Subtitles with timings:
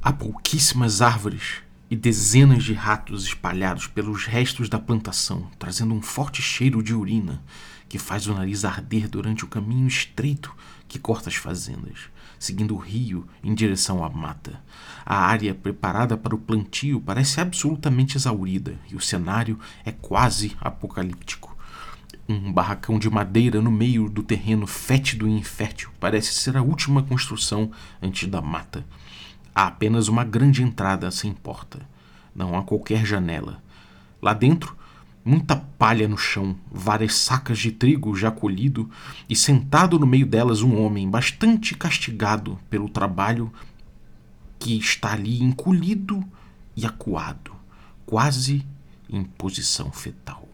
[0.00, 1.56] Há pouquíssimas árvores
[1.90, 7.42] e dezenas de ratos espalhados pelos restos da plantação, trazendo um forte cheiro de urina
[7.88, 10.54] que faz o nariz arder durante o caminho estreito
[10.86, 11.98] que corta as fazendas,
[12.38, 14.62] seguindo o rio em direção à mata.
[15.04, 21.56] A área preparada para o plantio parece absolutamente exaurida e o cenário é quase apocalíptico.
[22.28, 27.02] Um barracão de madeira no meio do terreno fétido e infértil parece ser a última
[27.02, 28.86] construção antes da mata.
[29.58, 31.80] Há apenas uma grande entrada sem porta.
[32.32, 33.60] Não há qualquer janela.
[34.22, 34.76] Lá dentro,
[35.24, 38.88] muita palha no chão, várias sacas de trigo já colhido,
[39.28, 43.52] e sentado no meio delas um homem bastante castigado pelo trabalho
[44.60, 46.24] que está ali encolhido
[46.76, 47.50] e acuado,
[48.06, 48.64] quase
[49.10, 50.48] em posição fetal.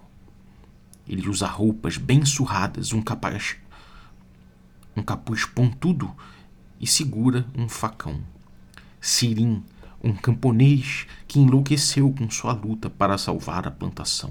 [1.06, 3.56] Ele usa roupas bem surradas, um capaz,
[4.96, 6.10] um capuz pontudo
[6.80, 8.32] e segura um facão.
[9.06, 9.62] Sirim,
[10.02, 14.30] um camponês que enlouqueceu com sua luta para salvar a plantação.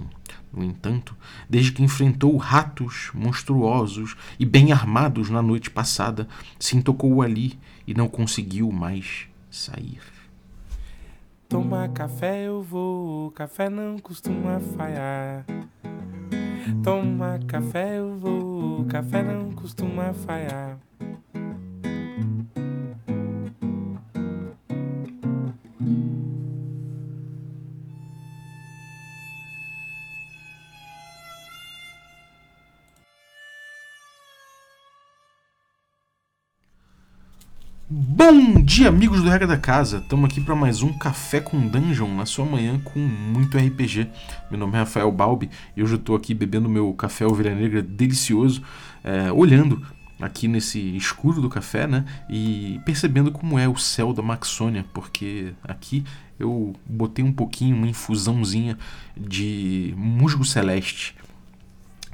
[0.52, 1.16] No entanto,
[1.48, 7.94] desde que enfrentou ratos monstruosos e bem armados na noite passada, se intocou ali e
[7.94, 10.02] não conseguiu mais sair.
[11.48, 15.46] Tomar café eu vou, café não costuma falhar.
[16.82, 20.80] Tomar café eu vou, café não costuma falhar.
[38.64, 39.98] Dia, amigos do Regra da Casa!
[39.98, 44.10] Estamos aqui para mais um Café com Dungeon na sua manhã com muito RPG.
[44.50, 47.82] Meu nome é Rafael Balbi e hoje eu estou aqui bebendo meu café ovelha negra
[47.82, 48.64] delicioso,
[49.04, 49.86] é, olhando
[50.22, 52.06] aqui nesse escuro do café, né?
[52.30, 56.06] E percebendo como é o céu da Maxônia, porque aqui
[56.40, 58.78] eu botei um pouquinho, uma infusãozinha
[59.18, 61.18] de musgo celeste.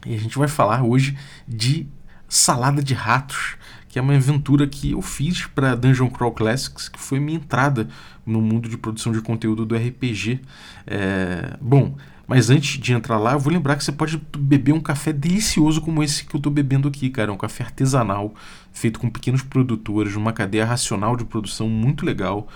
[0.03, 1.15] E a gente vai falar hoje
[1.47, 1.87] de
[2.27, 3.55] salada de ratos
[3.89, 7.89] que é uma aventura que eu fiz para Dungeon Crawl Classics, que foi minha entrada
[8.25, 10.39] no mundo de produção de conteúdo do RPG.
[10.85, 11.95] É, bom,
[12.29, 15.81] mas antes de entrar lá, eu vou lembrar que você pode beber um café delicioso
[15.81, 17.31] como esse que eu estou bebendo aqui, cara.
[17.31, 18.35] É um café artesanal,
[18.71, 22.47] feito com pequenos produtores, numa cadeia racional de produção muito legal.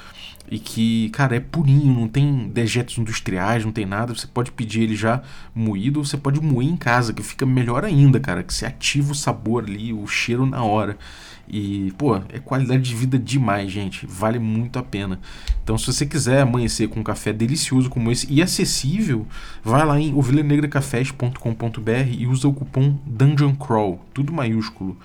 [0.47, 4.13] E que, cara, é purinho, não tem dejetos industriais, não tem nada.
[4.13, 5.23] Você pode pedir ele já
[5.56, 8.44] moído ou você pode moer em casa, que fica melhor ainda, cara.
[8.44, 11.00] Que você ativa o sabor ali, o cheiro na hora.
[11.47, 14.05] E, pô, é qualidade de vida demais, gente.
[14.07, 15.19] Vale muito a pena.
[15.63, 19.27] Então, se você quiser amanhecer com um café delicioso como esse e acessível,
[19.63, 24.97] vai lá em ovelhanegracafés.com.br e usa o cupom Dungeon Crawl, tudo maiúsculo.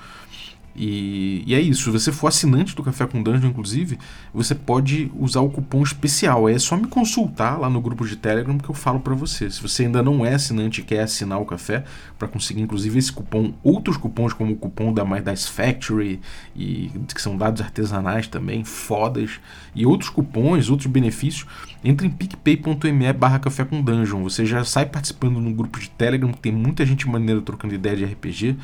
[0.78, 1.84] E, e, é isso.
[1.84, 3.98] Se você for assinante do Café com Dungeon, inclusive,
[4.32, 6.48] você pode usar o cupom especial.
[6.48, 9.50] É só me consultar lá no grupo de Telegram que eu falo para você.
[9.50, 11.82] Se você ainda não é assinante e quer assinar o café,
[12.16, 16.20] para conseguir inclusive esse cupom, outros cupons como o cupom da My Dice Factory,
[16.54, 19.40] e, que são dados artesanais também, fodas,
[19.74, 21.44] e outros cupons, outros benefícios,
[21.82, 24.22] entre em picpay.me barra café com dungeon.
[24.22, 27.96] Você já sai participando no grupo de Telegram, que tem muita gente maneira trocando ideia
[27.96, 28.56] de RPG.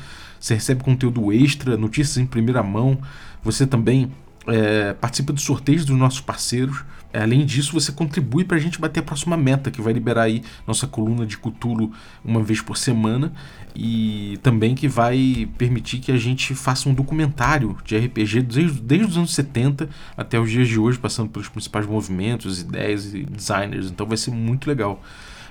[0.45, 2.99] Você recebe conteúdo extra, notícias em primeira mão.
[3.43, 4.11] Você também
[4.45, 6.83] é, participa dos sorteios dos nossos parceiros.
[7.11, 10.21] É, além disso, você contribui para a gente bater a próxima meta, que vai liberar
[10.21, 11.91] aí nossa coluna de Cutulo
[12.23, 13.33] uma vez por semana
[13.75, 19.07] e também que vai permitir que a gente faça um documentário de RPG desde, desde
[19.07, 23.89] os anos 70 até os dias de hoje, passando pelos principais movimentos, ideias e designers.
[23.89, 25.01] Então vai ser muito legal.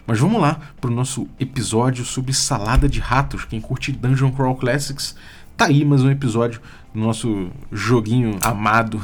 [0.07, 3.45] Mas vamos lá para o nosso episódio sobre salada de ratos.
[3.45, 5.17] Quem curte Dungeon Crawl Classics,
[5.57, 6.61] tá aí mais um episódio
[6.93, 9.01] do nosso joguinho amado.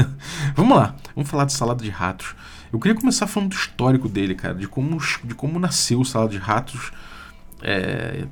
[0.54, 2.34] vamos lá, vamos falar de salada de ratos.
[2.70, 6.30] Eu queria começar falando do histórico dele, cara, de como, de como nasceu o Salada
[6.30, 6.90] de Ratos.
[7.60, 8.24] É,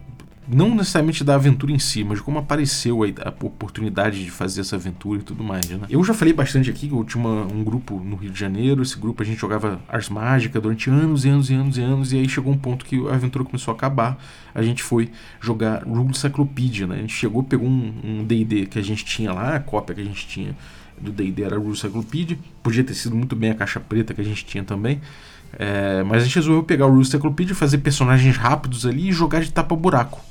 [0.52, 4.74] não necessariamente da aventura em si, mas como apareceu a, a, oportunidade de fazer essa
[4.74, 5.78] aventura e tudo mais, né?
[5.88, 8.82] Eu já falei bastante aqui que eu tinha uma, um grupo no Rio de Janeiro,
[8.82, 12.12] esse grupo a gente jogava Ars Mágica durante anos e anos e anos e anos,
[12.12, 14.18] e aí chegou um ponto que a aventura começou a acabar,
[14.52, 15.10] a gente foi
[15.41, 16.96] jogar Rule Cyclopedia, né?
[16.96, 20.00] A gente chegou, pegou um D&D um que a gente tinha lá, a cópia que
[20.00, 20.56] a gente tinha
[21.00, 24.24] do D&D era Rule Cyclopedia, podia ter sido muito bem a caixa preta que a
[24.24, 25.00] gente tinha também,
[25.58, 29.41] é, mas a gente resolveu pegar o Rule Cyclopedia, fazer personagens rápidos ali e jogar
[29.41, 30.30] de tapa-buraco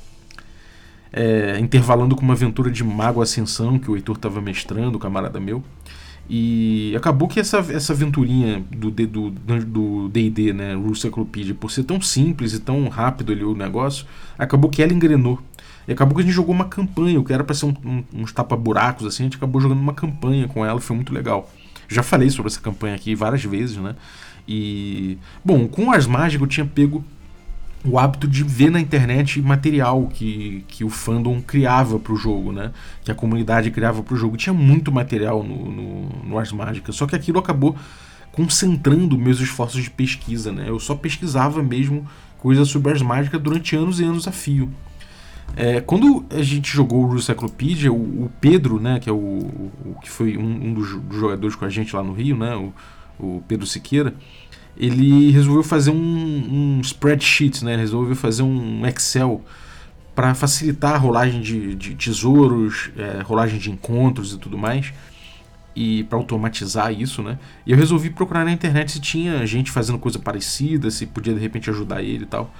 [1.12, 5.62] é, intervalando com uma aventura de Mago Ascensão que o Heitor estava mestrando, camarada meu.
[6.32, 9.30] E acabou que essa, essa aventurinha do D&D,
[9.66, 14.06] do, D&D, né, Cyclopedia, por ser tão simples e tão rápido ali o negócio,
[14.38, 15.40] acabou que ela engrenou.
[15.88, 18.04] E acabou que a gente jogou uma campanha, o que era para ser um, um,
[18.14, 21.50] uns tapa-buracos, assim, a gente acabou jogando uma campanha com ela, foi muito legal.
[21.88, 23.96] Já falei sobre essa campanha aqui várias vezes, né?
[24.46, 25.18] E.
[25.44, 27.04] Bom, com Ars Mágica eu tinha pego
[27.84, 32.52] o hábito de ver na internet material que, que o fandom criava para o jogo,
[32.52, 32.72] né?
[33.02, 34.36] Que a comunidade criava para o jogo.
[34.36, 37.76] Tinha muito material no, no, no Ars Mágica, só que aquilo acabou
[38.32, 40.66] concentrando meus esforços de pesquisa, né?
[40.68, 42.06] Eu só pesquisava mesmo
[42.38, 44.70] coisas sobre Ars Mágica durante anos e anos a fio.
[45.56, 49.96] É, quando a gente jogou o Cyclopedia, o, o, Pedro, né, que é o, o
[50.00, 52.72] que foi um, um dos, dos, jogadores com a gente lá no Rio, né, o,
[53.18, 54.14] o Pedro Siqueira,
[54.76, 57.72] ele resolveu fazer um, um spreadsheet, né?
[57.74, 59.42] Ele resolveu fazer um Excel
[60.14, 64.92] para facilitar a rolagem de, de tesouros, é, rolagem de encontros e tudo mais,
[65.74, 67.38] e para automatizar isso, né?
[67.66, 71.40] E eu resolvi procurar na internet se tinha gente fazendo coisa parecida, se podia de
[71.40, 72.52] repente ajudar ele e tal.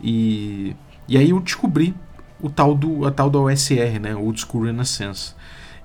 [0.00, 0.76] E,
[1.08, 1.94] e aí eu descobri
[2.40, 4.14] o tal do a tal da OSR, né?
[4.14, 5.34] Old School Renaissance.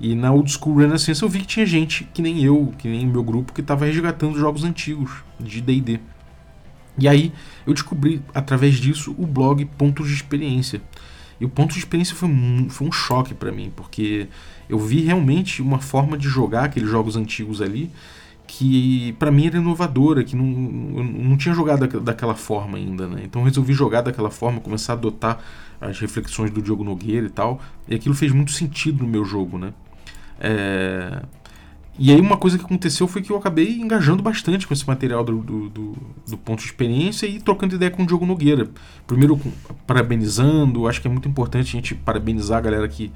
[0.03, 3.07] E na Old School Renaissance eu vi que tinha gente que nem eu, que nem
[3.07, 5.97] meu grupo, que estava resgatando jogos antigos de D&D.
[6.97, 7.31] E aí
[7.65, 10.81] eu descobri, através disso, o blog Pontos de Experiência.
[11.39, 14.27] E o ponto de experiência foi um, foi um choque para mim, porque
[14.67, 17.89] eu vi realmente uma forma de jogar aqueles jogos antigos ali
[18.45, 23.21] que para mim era inovadora, que não, eu não tinha jogado daquela forma ainda, né?
[23.23, 25.39] Então resolvi jogar daquela forma, começar a adotar
[25.79, 29.57] as reflexões do Diogo Nogueira e tal, e aquilo fez muito sentido no meu jogo,
[29.57, 29.73] né?
[30.43, 31.21] É...
[31.97, 35.23] E aí uma coisa que aconteceu foi que eu acabei engajando bastante com esse material
[35.23, 35.97] do, do, do,
[36.27, 38.67] do ponto de experiência e trocando ideia com o Diogo Nogueira.
[39.05, 39.39] Primeiro
[39.85, 43.11] parabenizando, acho que é muito importante a gente parabenizar a galera que,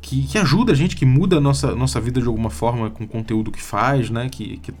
[0.00, 3.02] que, que, ajuda a gente, que muda a nossa, nossa vida de alguma forma com
[3.02, 4.28] o conteúdo que faz, né?
[4.28, 4.72] Que, que,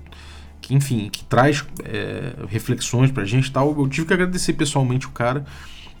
[0.60, 3.76] que enfim, que traz é, reflexões pra gente e tal.
[3.76, 5.44] Eu tive que agradecer pessoalmente o cara.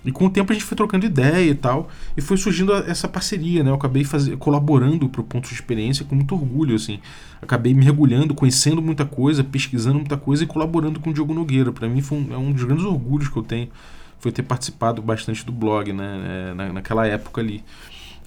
[0.04, 3.06] E com o tempo a gente foi trocando ideia e tal, e foi surgindo essa
[3.06, 3.70] parceria, né?
[3.70, 6.98] Eu acabei fazer, colaborando para o ponto de experiência com muito orgulho, assim.
[7.40, 11.70] Acabei mergulhando, conhecendo muita coisa, pesquisando muita coisa e colaborando com o Diogo Nogueira.
[11.72, 13.68] Para mim foi um, é um dos grandes orgulhos que eu tenho,
[14.18, 16.50] foi ter participado bastante do blog, né?
[16.50, 17.62] É, na, naquela época ali.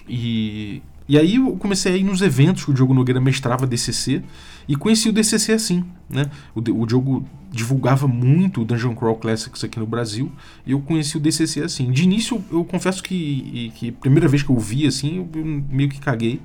[0.08, 4.24] E, e aí eu comecei a ir nos eventos que o Diogo Nogueira mestrava DCC
[4.68, 6.30] e conheci o DCC assim, né?
[6.56, 10.32] O, o Diogo divulgava muito o Dungeon Crawl Classics aqui no Brasil
[10.66, 11.92] e eu conheci o DCC assim.
[11.92, 15.90] De início eu, confesso que, que primeira vez que eu vi assim, eu, eu meio
[15.90, 16.42] que caguei,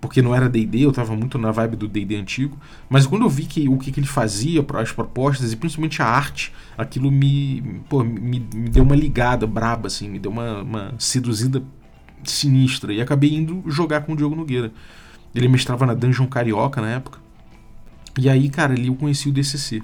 [0.00, 2.58] porque não era D&D, eu tava muito na vibe do D&D antigo,
[2.90, 6.06] mas quando eu vi que o que, que ele fazia, as propostas e principalmente a
[6.06, 10.94] arte, aquilo me, pô, me, me deu uma ligada braba assim, me deu uma, uma
[10.98, 11.62] seduzida
[12.30, 12.92] sinistra.
[12.92, 14.72] E acabei indo jogar com o Diogo Nogueira.
[15.34, 17.18] Ele mestrava na Dungeon Carioca na época.
[18.18, 19.82] E aí, cara, ali eu conheci o DCC.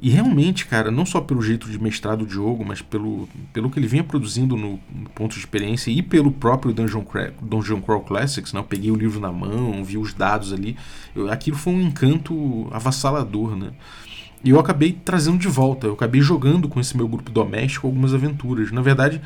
[0.00, 3.78] E realmente, cara, não só pelo jeito de mestrar do Diogo, mas pelo, pelo que
[3.78, 7.04] ele vinha produzindo no, no ponto de experiência e pelo próprio Dungeon,
[7.40, 8.58] Dungeon Crawl Classics, né?
[8.58, 10.76] Eu peguei o livro na mão, vi os dados ali.
[11.14, 13.70] Eu, aquilo foi um encanto avassalador, né?
[14.42, 18.12] E eu acabei trazendo de volta, eu acabei jogando com esse meu grupo doméstico algumas
[18.12, 18.72] aventuras.
[18.72, 19.20] Na verdade,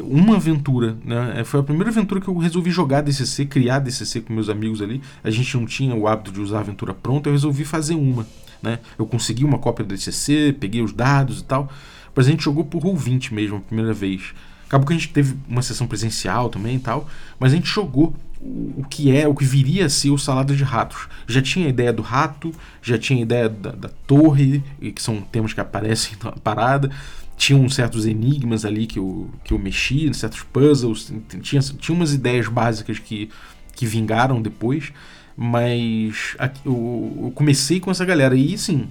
[0.00, 1.40] uma aventura, né?
[1.40, 4.82] É, foi a primeira aventura que eu resolvi jogar DCC, criar DCC com meus amigos
[4.82, 5.00] ali.
[5.22, 8.26] A gente não tinha o hábito de usar aventura pronta, eu resolvi fazer uma,
[8.62, 8.78] né?
[8.98, 11.70] Eu consegui uma cópia do DCC, peguei os dados e tal,
[12.14, 14.34] mas a gente jogou por Roll20 mesmo, a primeira vez.
[14.66, 17.08] Acabou que a gente teve uma sessão presencial também e tal,
[17.40, 20.62] mas a gente jogou o que é, o que viria a ser o Salada de
[20.62, 21.08] Ratos.
[21.26, 22.52] Já tinha a ideia do rato,
[22.82, 24.62] já tinha a ideia da, da torre,
[24.94, 26.90] que são temas que aparecem na parada,
[27.38, 32.48] tinham certos enigmas ali que eu, que eu mexi, certos puzzles, tinha, tinha umas ideias
[32.48, 33.30] básicas que,
[33.74, 34.92] que vingaram depois,
[35.36, 38.88] mas eu, eu comecei com essa galera e sim,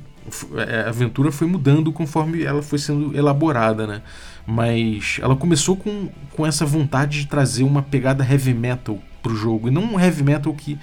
[0.56, 4.02] é, a aventura foi mudando conforme ela foi sendo elaborada, né?
[4.46, 9.68] Mas ela começou com, com essa vontade de trazer uma pegada heavy metal pro jogo,
[9.68, 10.80] e não um heavy metal que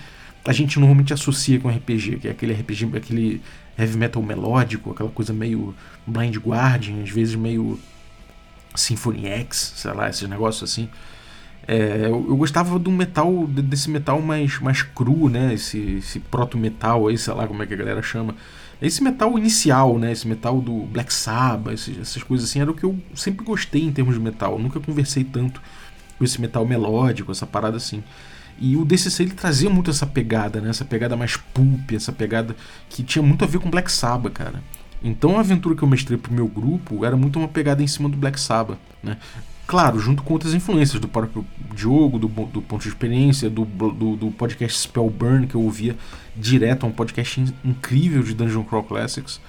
[0.47, 3.41] a gente normalmente associa com RPG, que é aquele RPG, aquele
[3.77, 5.75] heavy metal melódico, aquela coisa meio
[6.07, 7.79] Blind Guardian, às vezes meio
[8.75, 10.89] Symphony X, sei lá, esses negócios assim.
[11.67, 15.55] É, eu, eu, gostava do metal, desse metal mais, mais cru, né?
[15.55, 18.35] Esse, esse proto-metal aí, sei lá como é que a galera chama.
[18.83, 20.13] Esse metal inicial, né?
[20.13, 23.83] Esse metal do Black Sabbath, esses, essas coisas assim, era o que eu sempre gostei
[23.83, 24.53] em termos de metal.
[24.53, 25.63] Eu nunca conversei tanto
[26.19, 28.05] com esse metal melódico, essa parada assim.
[28.59, 30.71] E o DCC ele trazia muito essa pegada, né?
[30.71, 32.55] Essa pegada mais pulp, essa pegada
[32.89, 34.63] que tinha muito a ver com Black Sabbath, cara.
[35.03, 38.09] Então a aventura que eu mestrei pro meu grupo era muito uma pegada em cima
[38.09, 39.19] do Black Sabbath, né?
[39.67, 41.45] Claro, junto com outras influências do próprio
[41.75, 45.97] Diogo, do, do ponto de experiência, do, do, do, podcast Spellburn, que eu ouvia
[46.37, 49.41] direto, um podcast incrível de Dungeon Crawl Classics.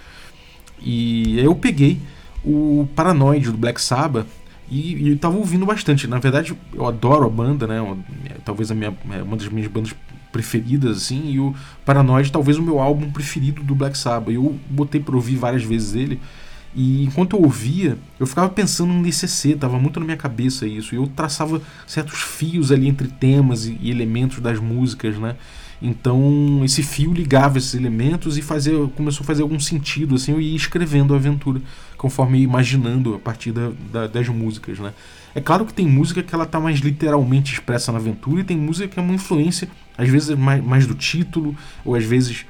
[0.81, 1.99] E eu peguei
[2.45, 4.27] o Paranoid do Black Sabbath
[4.69, 6.07] e, e tava ouvindo bastante.
[6.07, 7.79] Na verdade, eu adoro a banda, né?
[8.43, 9.93] Talvez a minha, é uma das minhas bandas
[10.31, 11.55] preferidas, assim, e o
[11.85, 14.33] Paranoid talvez o meu álbum preferido do Black Sabbath.
[14.33, 16.19] Eu botei pra ouvir várias vezes ele,
[16.75, 20.93] e enquanto eu ouvia, eu ficava pensando no DCC, tava muito na minha cabeça isso,
[20.93, 25.37] e eu traçava certos fios ali entre temas e, e elementos das músicas, né?
[25.81, 30.41] Então esse fio ligava esses elementos e fazia, começou a fazer algum sentido, assim, eu
[30.41, 31.61] ia escrevendo a aventura,
[31.97, 34.93] conforme imaginando a partir da, da, das músicas, né?
[35.33, 38.57] É claro que tem música que ela tá mais literalmente expressa na aventura e tem
[38.57, 42.45] música que é uma influência, às vezes mais, mais do título, ou às vezes,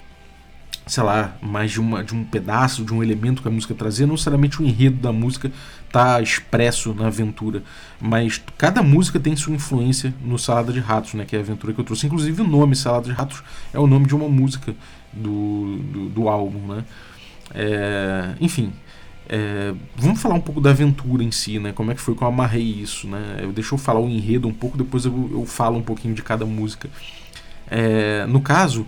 [0.86, 4.06] sei lá, mais de, uma, de um pedaço, de um elemento que a música trazia,
[4.06, 5.52] não necessariamente o enredo da música
[5.92, 7.64] tá expresso na aventura,
[8.00, 11.74] mas cada música tem sua influência no Salada de Ratos, né, que é a aventura
[11.74, 12.06] que eu trouxe.
[12.06, 13.42] Inclusive o nome Salada de Ratos
[13.74, 14.76] é o nome de uma música
[15.12, 16.86] do, do, do álbum, né?
[17.54, 18.74] É, enfim,
[19.28, 21.72] é, vamos falar um pouco da aventura em si, né?
[21.72, 23.40] Como é que foi que eu amarrei isso, né?
[23.42, 26.22] Eu, deixa eu falar o enredo um pouco, depois eu, eu falo um pouquinho de
[26.22, 26.90] cada música.
[27.68, 28.86] É, no caso,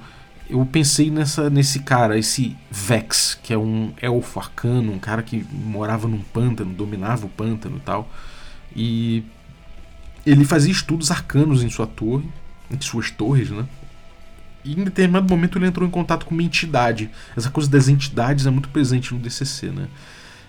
[0.50, 5.46] eu pensei nessa, nesse cara, esse Vex, que é um elfo arcano, um cara que
[5.52, 8.10] morava num pântano, dominava o pântano e tal.
[8.76, 9.24] E
[10.26, 12.30] ele fazia estudos arcanos em sua torre,
[12.70, 13.66] em suas torres, né?
[14.64, 17.10] E em determinado momento ele entrou em contato com uma entidade.
[17.36, 19.88] Essa coisa das entidades é muito presente no DCC, né?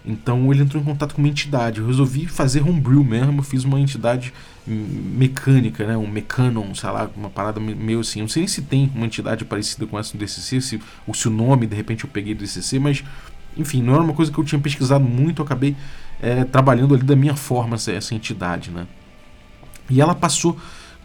[0.09, 1.81] Então ele entrou em contato com uma entidade.
[1.81, 3.41] Eu resolvi fazer homebrew mesmo.
[3.41, 4.33] Eu fiz uma entidade
[4.67, 5.99] mecânica, né?
[5.99, 8.23] Um mecanon, sei lá, uma parada meio assim.
[8.23, 11.31] Não sei se tem uma entidade parecida com essa no DCC, se, ou se o
[11.31, 13.05] nome de repente eu peguei do DCC, mas
[13.55, 15.43] enfim, não era uma coisa que eu tinha pesquisado muito.
[15.43, 15.77] Eu acabei
[16.23, 18.87] é, trabalhando ali da minha forma essa, essa entidade, né?
[19.91, 20.59] E ela passou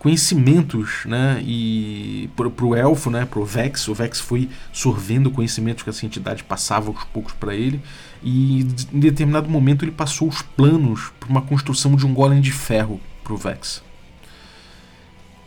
[0.04, 1.42] conhecimentos, né?
[1.46, 3.26] E pro, pro elfo, né?
[3.26, 7.82] Pro Vex, o Vex foi sorvendo conhecimentos que essa entidade passava aos poucos para ele.
[8.22, 12.52] E em determinado momento ele passou os planos para uma construção de um golem de
[12.52, 13.82] ferro pro Vex.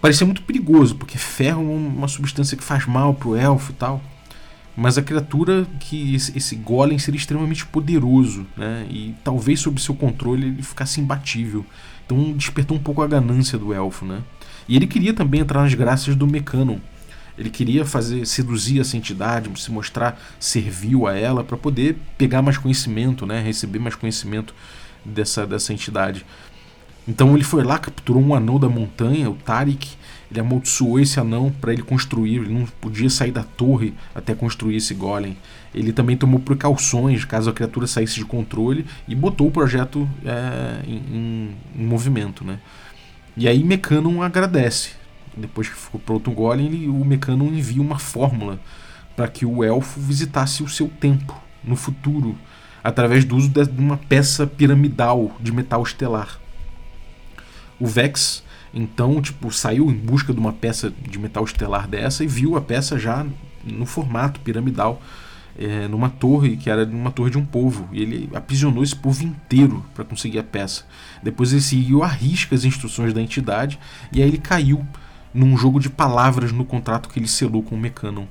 [0.01, 4.03] Parecia muito perigoso, porque ferro é uma substância que faz mal pro elfo e tal.
[4.75, 8.87] Mas a criatura que esse, esse golem seria extremamente poderoso, né?
[8.89, 11.65] E talvez sob seu controle ele ficasse imbatível.
[12.07, 14.23] Então despertou um pouco a ganância do elfo, né?
[14.69, 16.79] E ele queria também entrar nas graças do Mecanon.
[17.39, 22.57] Ele queria fazer seduzir essa entidade, se mostrar servil a ela para poder pegar mais
[22.57, 24.55] conhecimento, né, receber mais conhecimento
[25.05, 26.25] dessa, dessa entidade.
[27.07, 29.97] Então ele foi lá, capturou um anão da montanha, o Tarik.
[30.29, 32.37] Ele amaldiçoou esse anão para ele construir.
[32.37, 35.37] Ele não podia sair da torre até construir esse golem.
[35.73, 40.81] Ele também tomou precauções caso a criatura saísse de controle e botou o projeto é,
[40.85, 42.59] em, em, em movimento, né?
[43.37, 44.93] E aí Mecanon agradece.
[45.37, 48.59] Depois que ficou pronto o Golem, ele, o Mecanon envia uma fórmula
[49.15, 52.37] para que o elfo visitasse o seu tempo no futuro,
[52.83, 56.39] através do uso de uma peça piramidal de metal estelar.
[57.79, 62.27] O Vex, então, tipo, saiu em busca de uma peça de metal estelar dessa e
[62.27, 63.27] viu a peça já
[63.65, 65.03] no formato piramidal
[65.59, 69.25] é, numa torre que era numa torre de um povo e ele aprisionou esse povo
[69.25, 70.85] inteiro para conseguir a peça.
[71.23, 73.79] Depois ele seguiu a risca as instruções da entidade
[74.13, 74.87] e aí ele caiu
[75.33, 78.27] num jogo de palavras no contrato que ele selou com o Mecanon.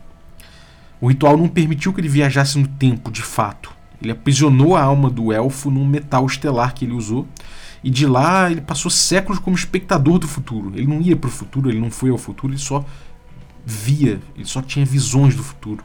[1.01, 3.71] O ritual não permitiu que ele viajasse no tempo, de fato.
[4.01, 7.27] Ele aprisionou a alma do elfo num metal estelar que ele usou
[7.83, 10.71] e de lá ele passou séculos como espectador do futuro.
[10.75, 12.83] Ele não ia para o futuro, ele não foi ao futuro, ele só
[13.65, 15.83] via, ele só tinha visões do futuro.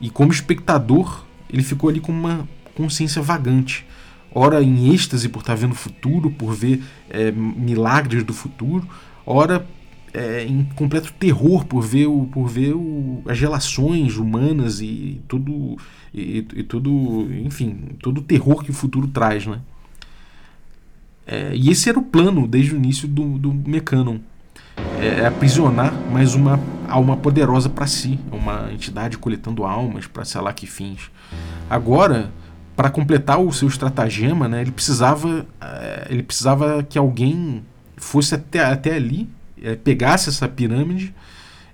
[0.00, 3.86] E como espectador, ele ficou ali com uma consciência vagante.
[4.32, 8.86] Ora em êxtase por estar vendo o futuro, por ver é, milagres do futuro,
[9.26, 9.66] ora
[10.12, 15.76] é, em completo terror por ver, o, por ver o, as relações humanas e tudo
[16.12, 19.60] e, e enfim, todo o terror que o futuro traz, né?
[21.26, 24.18] É, e esse era o plano desde o início do, do Mecanon
[25.00, 26.58] é, é aprisionar mais uma
[26.88, 31.10] alma poderosa para si, uma entidade coletando almas para sei lá que fins.
[31.68, 32.30] Agora,
[32.74, 37.62] para completar o seu estratagema, né, ele precisava é, ele precisava que alguém
[37.96, 39.28] fosse até, até ali,
[39.62, 41.14] é, pegasse essa pirâmide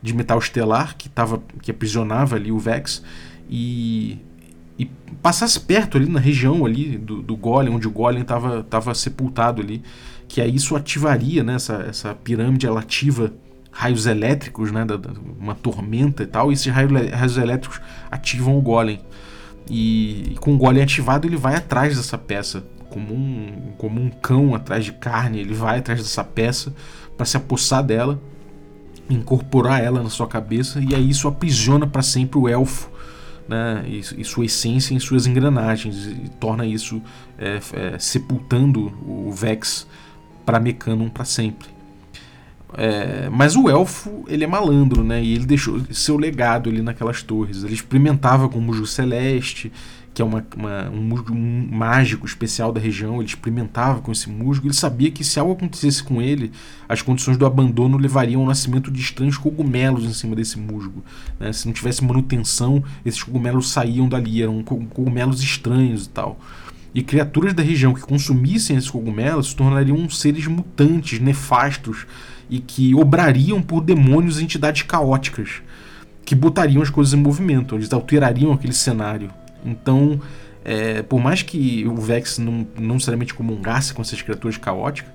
[0.03, 3.03] de metal estelar que tava, que aprisionava ali o Vex
[3.49, 4.19] e,
[4.79, 4.87] e
[5.23, 9.83] passasse perto ali na região ali do, do Golem, onde o Golem estava sepultado ali
[10.35, 13.33] que aí isso ativaria né, essa, essa pirâmide, ela ativa
[13.71, 18.59] raios elétricos, né, da, da, uma tormenta e tal, e esses raios, raios elétricos ativam
[18.59, 18.99] o golem.
[19.71, 24.11] E, e, com o golem ativado, ele vai atrás dessa peça, como um, como um
[24.11, 26.75] cão atrás de carne, ele vai atrás dessa peça
[27.17, 28.21] para se apossar dela,
[29.09, 32.91] incorporar ela na sua cabeça, e aí isso aprisiona para sempre o elfo.
[33.47, 37.01] Né, e, e, sua essência em suas engrenagens e torna isso
[37.39, 39.87] é, é, sepultando o Vex
[40.45, 41.75] para Mecanon para sempre.
[42.77, 45.23] É, mas o elfo, ele é malandro, né?
[45.23, 47.63] E ele deixou seu legado ali naquelas torres.
[47.63, 49.71] Ele experimentava com o musgo celeste,
[50.13, 53.17] que é uma, uma, um musgo mágico especial da região.
[53.17, 54.67] Ele experimentava com esse musgo.
[54.67, 56.51] Ele sabia que se algo acontecesse com ele,
[56.89, 61.05] as condições do abandono levariam ao nascimento de estranhos cogumelos em cima desse musgo.
[61.39, 61.53] Né?
[61.53, 64.43] Se não tivesse manutenção, esses cogumelos saíam dali.
[64.43, 66.41] Eram cogumelos estranhos e tal.
[66.95, 72.07] E criaturas da região que consumissem esses cogumelos se tornariam seres mutantes, nefastos
[72.49, 75.63] e que obrariam por demônios e entidades caóticas
[76.25, 79.31] que botariam as coisas em movimento, eles alterariam aquele cenário.
[79.65, 80.21] Então,
[80.65, 85.13] é, por mais que o Vex não, não necessariamente comungasse com essas criaturas caóticas,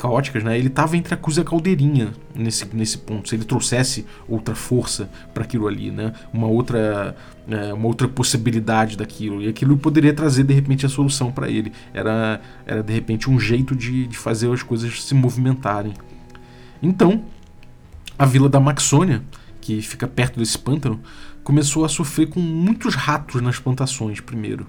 [0.00, 0.58] caóticas, né?
[0.58, 3.28] Ele estava entre a cruz e a caldeirinha nesse, nesse ponto.
[3.28, 6.14] Se ele trouxesse outra força para aquilo ali, né?
[6.32, 7.14] Uma outra,
[7.46, 9.42] é, uma outra possibilidade daquilo.
[9.42, 11.70] E aquilo poderia trazer, de repente, a solução para ele.
[11.92, 15.92] Era, era, de repente, um jeito de, de fazer as coisas se movimentarem.
[16.82, 17.24] Então,
[18.18, 19.22] a vila da Maxônia,
[19.60, 20.98] que fica perto desse pântano,
[21.44, 24.66] começou a sofrer com muitos ratos nas plantações primeiro.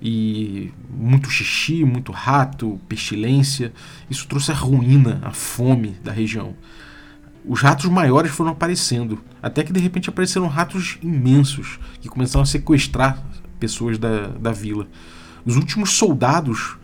[0.00, 3.72] E muito xixi, muito rato, pestilência.
[4.08, 6.54] Isso trouxe a ruína, a fome da região.
[7.44, 12.46] Os ratos maiores foram aparecendo, até que de repente apareceram ratos imensos que começaram a
[12.46, 13.22] sequestrar
[13.58, 14.86] pessoas da, da vila.
[15.44, 16.76] Os últimos soldados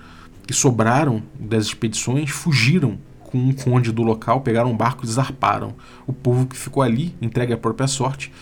[0.46, 5.74] que sobraram das expedições fugiram com um conde do local, pegaram um barco e zarparam.
[6.06, 8.32] O povo que ficou ali, entregue à própria sorte,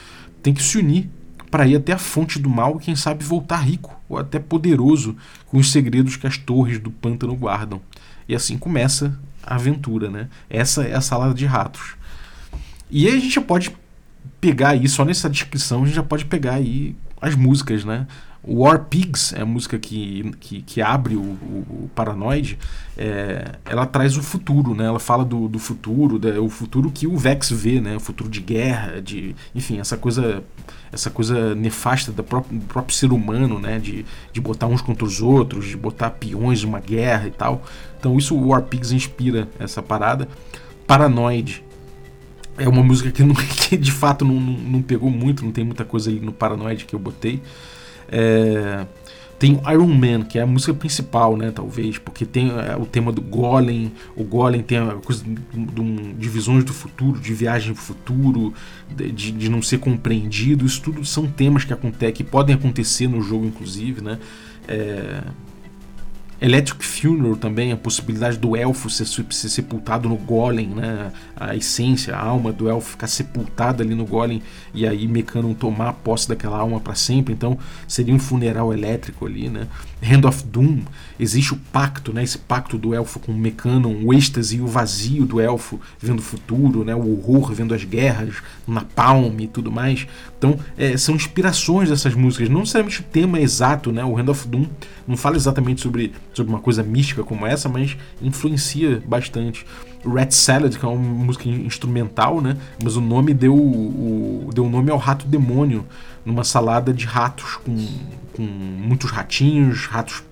[0.43, 1.09] tem que se unir
[1.53, 5.15] para ir até a fonte do mal e quem sabe voltar rico ou até poderoso
[5.49, 7.79] com os segredos que as torres do pântano guardam.
[8.27, 10.31] E assim começa a aventura, né?
[10.49, 11.95] Essa é a salada de ratos.
[12.91, 13.71] E aí a gente já pode
[14.41, 18.07] pegar aí, só nessa descrição, a gente já pode pegar aí as músicas, né?
[18.47, 22.59] War Pigs é a música que, que, que abre o, o, o Paranoid.
[22.97, 24.85] É, ela traz o futuro, né?
[24.85, 27.97] Ela fala do, do futuro, da, o futuro que o Vex vê, né?
[27.97, 30.43] O futuro de guerra, de enfim, essa coisa
[30.93, 33.79] essa coisa nefasta do próprio, do próprio ser humano, né?
[33.79, 37.63] De, de botar uns contra os outros, de botar peões de uma guerra e tal.
[37.99, 40.29] Então isso o War Pigs inspira essa parada.
[40.85, 41.65] Paranoid
[42.59, 45.65] é uma música que, não, que de fato não, não, não pegou muito, não tem
[45.65, 47.41] muita coisa aí no Paranoid que eu botei.
[48.13, 48.87] É,
[49.43, 53.11] tem Iron Man, que é a música principal, né, talvez, porque tem é, o tema
[53.11, 57.83] do Golem, o Golem tem a coisa de, de, visões do futuro, de viagem pro
[57.83, 58.55] futuro,
[58.89, 63.21] de, de, não ser compreendido, isso tudo são temas que, acontecem, que podem acontecer no
[63.21, 64.17] jogo, inclusive, né,
[64.69, 65.23] é,
[66.43, 71.13] Electric Funeral também, a possibilidade do elfo ser, ser, sepultado no golem, né?
[71.37, 74.43] A essência, a alma do elfo ficar sepultada ali no golem
[74.75, 77.33] e aí Mecano tomar posse daquela alma para sempre.
[77.33, 79.69] Então seria um funeral elétrico ali, né?
[80.03, 80.81] Hand of Doom,
[81.19, 82.25] existe o pacto, né?
[82.25, 86.19] Esse pacto do elfo com o Mecanon, o êxtase e o vazio do elfo vendo
[86.19, 86.93] o futuro, né?
[86.93, 90.09] O horror vendo as guerras, Napalm e tudo mais.
[90.43, 94.05] Então é, são inspirações dessas músicas, não necessariamente o tema exato, né?
[94.05, 94.67] O Hand of Doom
[95.07, 99.65] não fala exatamente sobre, sobre uma coisa mística como essa, mas influencia bastante.
[100.05, 102.57] Rat Salad, que é uma música instrumental, né?
[102.83, 105.87] Mas o nome deu o, deu nome ao rato demônio
[106.27, 107.77] numa salada de ratos com,
[108.33, 110.25] com muitos ratinhos, ratos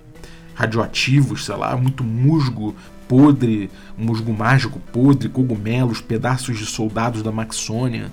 [0.56, 2.74] radioativos, sei lá, muito musgo
[3.06, 8.10] podre, musgo mágico podre, cogumelos, pedaços de soldados da Maxônia.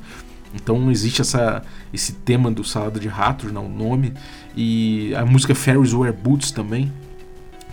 [0.54, 1.62] Então existe essa,
[1.94, 4.14] esse tema do Salada de Ratos, não, o nome.
[4.56, 6.92] E a música Fairies Wear Boots também,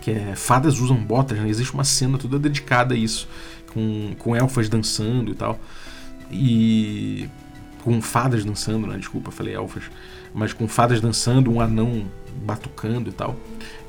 [0.00, 1.48] que é Fadas Usam Botas, né?
[1.48, 3.28] existe uma cena toda dedicada a isso,
[3.72, 5.58] com, com elfas dançando e tal.
[6.30, 7.28] E.
[7.82, 8.98] com fadas dançando, né?
[8.98, 9.84] Desculpa, falei elfas.
[10.34, 12.06] Mas com fadas dançando, um anão
[12.42, 13.36] batucando e tal.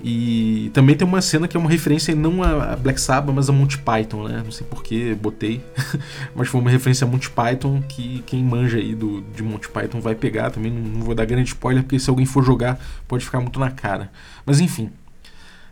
[0.04, 3.54] E também tem uma cena que é uma referência não a Black Sabbath, mas a
[3.54, 4.42] Monty Python, né?
[4.44, 5.64] Não sei por que botei,
[6.36, 10.00] mas foi uma referência a Monty Python que quem manja aí do, de Monty Python
[10.00, 10.52] vai pegar.
[10.52, 13.60] Também não, não vou dar grande spoiler, porque se alguém for jogar pode ficar muito
[13.60, 14.12] na cara.
[14.46, 14.92] Mas enfim,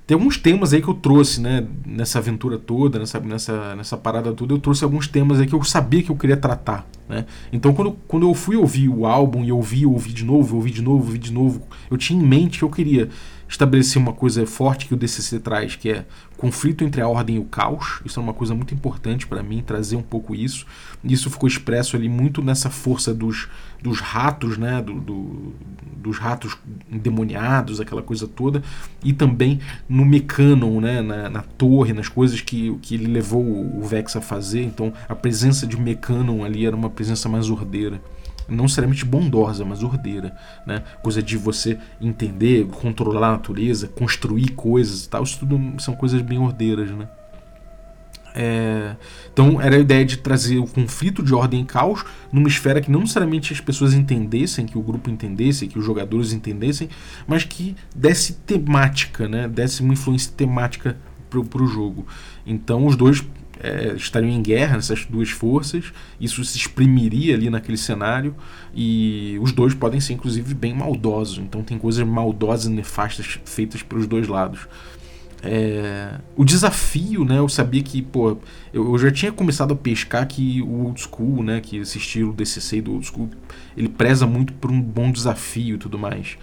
[0.05, 4.33] tem alguns temas aí que eu trouxe, né, nessa aventura toda, nessa, nessa, nessa parada
[4.33, 7.25] toda, eu trouxe alguns temas aí que eu sabia que eu queria tratar, né?
[7.51, 10.81] Então quando, quando eu fui ouvir o álbum e ouvi, ouvi de novo, ouvi de
[10.81, 13.09] novo, ouvi de novo, eu tinha em mente que eu queria
[13.53, 16.05] estabelecer uma coisa forte que o DCC traz, que é
[16.37, 18.01] conflito entre a ordem e o caos.
[18.03, 20.65] Isso é uma coisa muito importante para mim, trazer um pouco isso.
[21.03, 23.47] Isso ficou expresso ali muito nessa força dos,
[23.79, 24.81] dos ratos, né?
[24.81, 25.53] Do, do,
[25.97, 26.57] dos ratos
[26.91, 28.63] endemoniados, aquela coisa toda.
[29.03, 31.01] E também no Mecanon, né?
[31.03, 34.63] Na, na, torre, nas coisas que, que ele levou o Vex a fazer.
[34.63, 38.01] Então a presença de Mecanon ali era uma presença mais ordeira
[38.47, 40.83] não necessariamente bondosa, mas ordeira, né?
[41.01, 46.21] Coisa de você entender, controlar a natureza, construir coisas e tal, isso tudo são coisas
[46.21, 47.07] bem ordeiras, né?
[48.35, 48.95] É,
[49.31, 52.89] então era a ideia de trazer o conflito de ordem e caos numa esfera que
[52.89, 56.89] não necessariamente as pessoas entendessem, que o grupo entendesse, que os jogadores entendessem,
[57.27, 59.47] mas que desse temática, né?
[59.47, 60.97] desse uma influência temática
[61.29, 62.05] para o jogo.
[62.45, 63.23] Então os dois
[63.63, 65.85] é, estariam em guerra, essas duas forças,
[66.19, 68.35] isso se exprimiria ali naquele cenário,
[68.75, 73.81] e os dois podem ser inclusive bem maldosos, então tem coisas maldosas e nefastas feitas
[73.81, 74.67] pelos dois lados.
[75.45, 77.37] É, o desafio, né?
[77.37, 78.37] Eu sabia que, pô,
[78.73, 81.59] eu, eu, já tinha começado a pescar que o old school, né?
[81.59, 83.29] Que esse estilo DCC do old school,
[83.75, 86.37] ele preza muito por um bom desafio e tudo mais.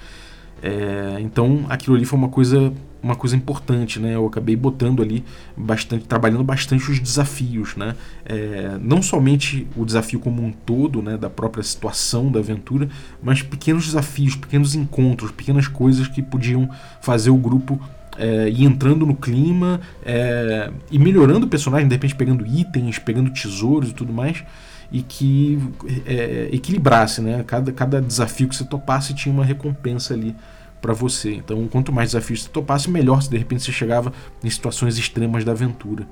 [0.63, 4.15] É, então aquilo ali foi uma coisa uma coisa importante, né?
[4.15, 5.25] Eu acabei botando ali
[5.57, 7.95] bastante, trabalhando bastante os desafios, né?
[8.25, 11.17] É, não somente o desafio como um todo, né?
[11.17, 12.89] Da própria situação da aventura,
[13.23, 16.69] mas pequenos desafios, pequenos encontros, pequenas coisas que podiam
[17.01, 17.81] fazer o grupo
[18.19, 23.31] é, ir entrando no clima é, e melhorando o personagem, de repente pegando itens, pegando
[23.31, 24.45] tesouros e tudo mais,
[24.93, 25.59] e que
[26.05, 27.45] é, equilibrasse, né?
[27.47, 30.35] Cada, cada desafio que você topasse tinha uma recompensa ali
[30.81, 31.35] para você.
[31.35, 35.45] Então, quanto mais desafios você topasse, melhor se de repente você chegava em situações extremas
[35.45, 36.07] da aventura.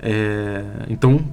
[0.00, 1.24] É, então,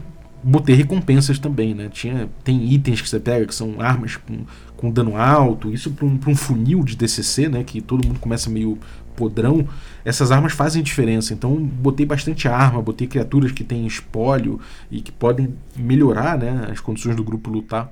[0.43, 1.89] botei recompensas também, né?
[1.89, 6.05] Tinha, tem itens que você pega que são armas com, com dano alto, isso para
[6.05, 7.63] um, um funil de DCC, né?
[7.63, 8.77] Que todo mundo começa meio
[9.15, 9.67] podrão.
[10.03, 15.11] Essas armas fazem diferença, então botei bastante arma, botei criaturas que têm espólio e que
[15.11, 17.91] podem melhorar né, as condições do grupo lutar.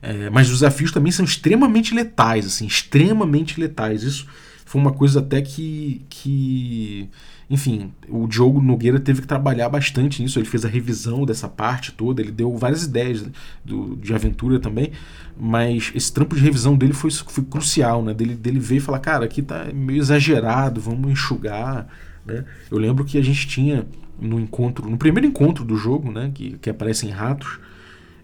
[0.00, 4.02] É, mas os desafios também são extremamente letais, assim, extremamente letais.
[4.02, 4.26] Isso
[4.64, 7.08] foi uma coisa até que, que
[7.50, 10.38] enfim, o Diogo Nogueira teve que trabalhar bastante nisso.
[10.38, 13.24] Ele fez a revisão dessa parte toda, ele deu várias ideias
[13.64, 14.92] do, de aventura também,
[15.38, 18.12] mas esse trampo de revisão dele foi, foi crucial, né?
[18.12, 21.88] Dele, dele ver e falar, cara, aqui tá meio exagerado, vamos enxugar.
[22.26, 22.44] Né?
[22.70, 23.86] Eu lembro que a gente tinha
[24.20, 27.60] no encontro, no primeiro encontro do jogo, né, que, que aparecem ratos,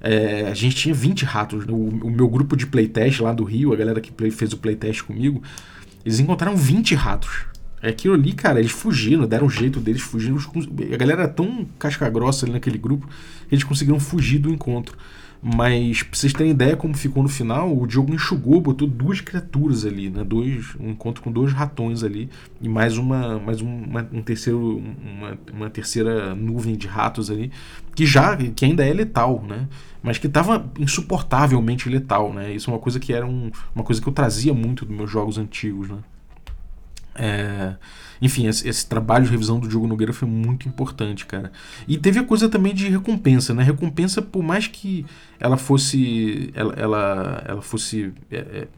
[0.01, 1.65] é, a gente tinha 20 ratos.
[1.67, 4.59] O, o, meu grupo de playtest lá do Rio, a galera que play, fez o
[4.59, 5.43] playtest comigo,
[6.05, 7.47] eles encontraram 20 ratos.
[7.85, 10.39] É aquilo ali, cara, eles fugiram, deram um jeito deles, fugiram.
[10.91, 13.07] A galera era tão casca grossa ali naquele grupo
[13.47, 14.97] que eles conseguiram fugir do encontro.
[15.43, 19.85] Mas pra vocês terem ideia como ficou no final, o Diogo enxugou, botou duas criaturas
[19.85, 20.25] ali, né?
[20.25, 25.39] Dois, um encontro com dois ratões ali e mais uma, mais uma, um terceiro, uma,
[25.53, 27.53] uma terceira nuvem de ratos ali
[27.95, 29.69] que já, que ainda é letal, né?
[30.03, 32.55] Mas que estava insuportavelmente letal, né?
[32.55, 35.11] Isso é uma coisa que era um, uma coisa que eu trazia muito dos meus
[35.11, 35.99] jogos antigos, né?
[37.15, 37.75] É,
[38.21, 41.53] enfim, esse, esse, trabalho de revisão do Diogo Nogueira foi muito importante, cara.
[41.87, 43.63] E teve a coisa também de recompensa, né?
[43.63, 45.07] Recompensa, por mais que
[45.39, 46.51] ela fosse.
[46.55, 48.13] Ela, ela, ela fosse.
[48.31, 48.69] É, é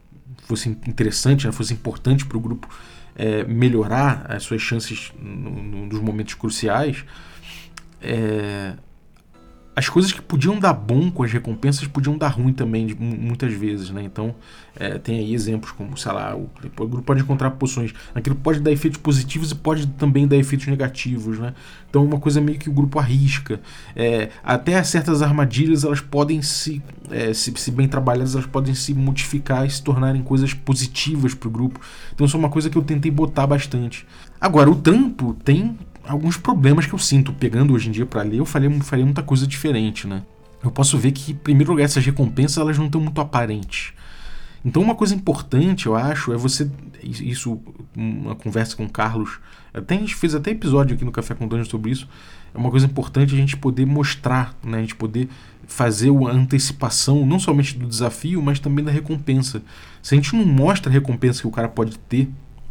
[0.42, 1.52] fosse interessante, né?
[1.52, 2.68] fosse importante para o grupo
[3.16, 7.04] é, melhorar as suas chances no, no, nos momentos cruciais.
[9.76, 13.90] As coisas que podiam dar bom com as recompensas podiam dar ruim também, muitas vezes,
[13.90, 14.02] né?
[14.02, 14.34] Então,
[14.74, 17.92] é, tem aí exemplos como, sei lá, o, o, grupo pode encontrar poções.
[18.14, 21.52] Aquilo pode dar efeitos positivos e pode também dar efeitos negativos, né?
[21.90, 23.60] Então, é uma coisa meio que o grupo arrisca.
[23.94, 28.94] É, até certas armadilhas, elas podem se, é, se, se, bem trabalhadas, elas podem se
[28.94, 31.78] modificar e se tornarem coisas positivas para o grupo.
[32.14, 34.06] Então, isso é uma coisa que eu tentei botar bastante.
[34.40, 38.38] Agora, o trampo tem alguns problemas que eu sinto pegando hoje em dia para ler,
[38.38, 40.22] eu faria, faria muita coisa diferente, né?
[40.62, 43.92] Eu posso ver que, em primeiro lugar, essas recompensas elas não estão muito aparentes.
[44.64, 46.68] Então, uma coisa importante, eu acho, é você.
[47.02, 47.60] Isso,
[47.96, 49.38] uma conversa com o Carlos.
[49.72, 52.08] Até a gente fez até episódio aqui no Café com Dungeon sobre isso.
[52.52, 54.78] É uma coisa importante a gente poder mostrar, né?
[54.78, 55.28] A gente poder
[55.68, 59.62] fazer a antecipação, não somente do desafio, mas também da recompensa.
[60.02, 62.28] Se a gente não mostra a recompensa que o cara pode ter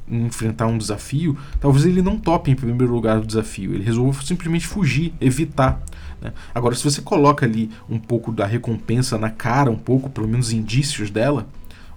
[0.10, 3.74] enfrentar um desafio, talvez ele não tope em primeiro lugar o desafio.
[3.74, 5.82] Ele resolva simplesmente fugir, evitar.
[6.22, 6.32] Né?
[6.54, 10.52] Agora, se você coloca ali um pouco da recompensa na cara, um pouco, pelo menos
[10.52, 11.48] indícios dela,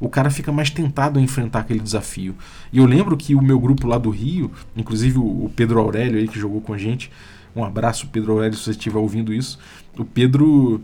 [0.00, 2.34] o cara fica mais tentado a enfrentar aquele desafio.
[2.72, 6.28] E eu lembro que o meu grupo lá do Rio, inclusive o Pedro Aurélio aí
[6.28, 7.10] que jogou com a gente,
[7.54, 9.58] um abraço Pedro Aurélio se você estiver ouvindo isso.
[9.98, 10.80] O Pedro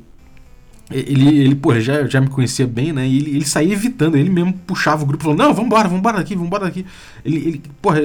[0.90, 3.08] ele, ele pô, já, já me conhecia bem, né?
[3.08, 6.36] E ele, ele saía evitando, ele mesmo puxava o grupo falando, não, vambora, vambora daqui,
[6.36, 6.84] vambora daqui.
[7.24, 8.00] Ele, ele, porra,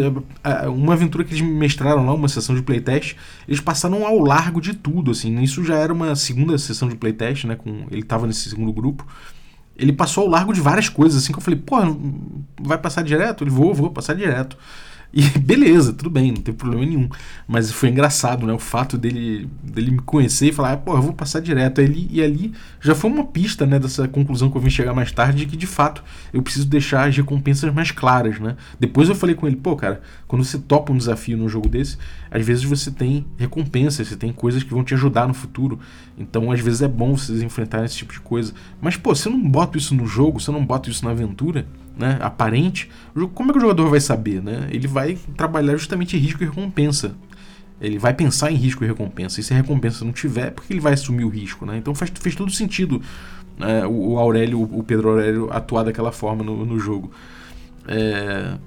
[0.67, 3.15] uma aventura que eles mestraram lá, uma sessão de playtest,
[3.47, 5.41] eles passaram ao largo de tudo, assim.
[5.41, 7.55] Isso já era uma segunda sessão de playtest, né?
[7.55, 9.05] Com, ele tava nesse segundo grupo.
[9.77, 11.95] Ele passou ao largo de várias coisas, assim, que eu falei, porra,
[12.61, 13.43] vai passar direto?
[13.43, 14.57] Ele, vou, vou passar direto.
[15.12, 17.10] E beleza, tudo bem, não tem problema nenhum.
[17.48, 18.54] Mas foi engraçado, né?
[18.54, 21.82] O fato dele, dele me conhecer e falar, ah, pô, eu vou passar direto.
[21.82, 25.12] Ali, e ali já foi uma pista, né, dessa conclusão que eu vim chegar mais
[25.12, 28.56] tarde, de que de fato eu preciso deixar as recompensas mais claras, né?
[28.80, 31.98] Depois eu falei com ele, pô, cara, quando você topa um desafio num jogo desse,
[32.30, 35.80] às vezes você tem recompensas, você tem coisas que vão te ajudar no futuro.
[36.17, 38.54] Então, às vezes é bom vocês enfrentarem esse tipo de coisa.
[38.80, 41.65] Mas, pô, você não bota isso no jogo, você não bota isso na aventura
[41.99, 42.89] né, aparente,
[43.33, 44.41] como é que o jogador vai saber?
[44.41, 44.69] Né?
[44.71, 47.13] Ele vai trabalhar justamente risco e recompensa.
[47.81, 49.39] Ele vai pensar em risco e recompensa.
[49.39, 51.65] E se a recompensa não tiver, porque ele vai assumir o risco.
[51.65, 51.77] Né?
[51.77, 53.01] Então faz, fez todo sentido
[53.59, 57.12] é, o, Aurélio, o Pedro Aurélio, atuar daquela forma no, no jogo.
[57.85, 58.57] É,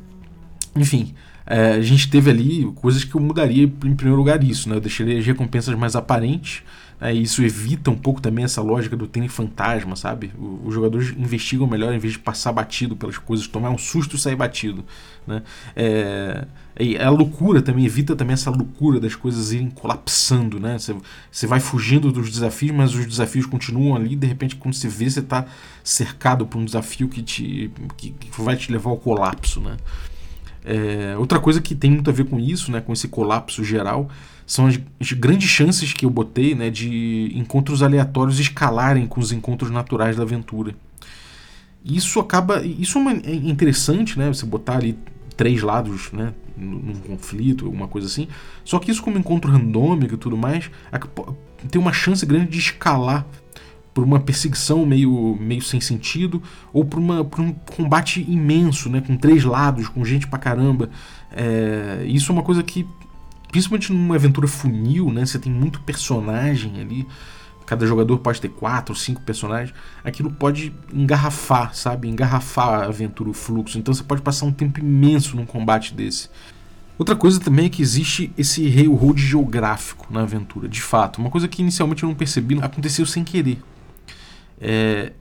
[0.77, 1.15] enfim,
[1.47, 4.69] é, a gente teve ali coisas que eu mudaria em primeiro lugar isso.
[4.69, 4.77] Né?
[4.77, 6.63] Eu deixaria as recompensas mais aparentes
[7.03, 10.31] é, isso evita um pouco também essa lógica do trem fantasma, sabe?
[10.39, 14.15] O, os jogadores investigam melhor em vez de passar batido pelas coisas, tomar um susto
[14.15, 14.85] e sair batido.
[15.27, 15.43] Né?
[15.75, 16.47] É,
[17.05, 20.77] a loucura também evita também essa loucura das coisas irem colapsando, né?
[20.79, 24.15] Você vai fugindo dos desafios, mas os desafios continuam ali.
[24.15, 25.45] De repente, quando você vê, você está
[25.83, 29.77] cercado por um desafio que, te, que, que vai te levar ao colapso, né?
[30.65, 34.09] É, outra coisa que tem muito a ver com isso, né, com esse colapso geral,
[34.47, 34.79] são as,
[35.13, 40.23] grandes chances que eu botei né, de encontros aleatórios escalarem com os encontros naturais da
[40.23, 40.75] aventura.
[41.85, 42.65] Isso acaba.
[42.65, 44.29] Isso é, é interessante, né?
[44.29, 44.97] Você botar ali
[45.37, 46.33] três lados, né?
[46.57, 48.29] Num conflito, alguma coisa assim.
[48.65, 50.71] Só que isso, como encontro randômico e tudo mais,
[51.71, 53.27] tem uma chance grande de escalar
[53.93, 59.03] por uma perseguição meio, meio sem sentido ou por, uma, por um combate imenso, né,
[59.07, 60.89] com três lados, com gente pra caramba.
[61.31, 62.87] É, isso é uma coisa que,
[63.53, 67.07] principalmente numa aventura funil, né, você tem muito personagem ali,
[67.67, 72.09] cada jogador pode ter quatro, cinco personagens, aquilo pode engarrafar, sabe?
[72.09, 73.79] Engarrafar a aventura, o fluxo.
[73.79, 76.29] Então você pode passar um tempo imenso num combate desse.
[76.99, 81.19] Outra coisa também é que existe esse railroad geográfico na aventura, de fato.
[81.19, 83.63] Uma coisa que inicialmente eu não percebi, aconteceu sem querer.
[84.61, 85.13] É,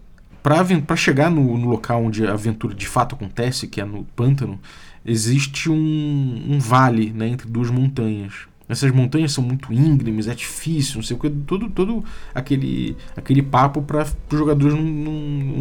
[0.44, 4.60] para chegar no, no, local onde a aventura de fato acontece, que é no pântano,
[5.06, 8.52] existe um, um vale né, entre duas montanhas.
[8.68, 13.42] Essas montanhas são muito íngremes, é difícil, não sei o que, todo, todo aquele, aquele
[13.42, 15.14] papo para os jogadores não, não,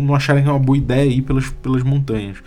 [0.05, 2.39] não acharem que é uma boa ideia ir pelas, pelas montanhas.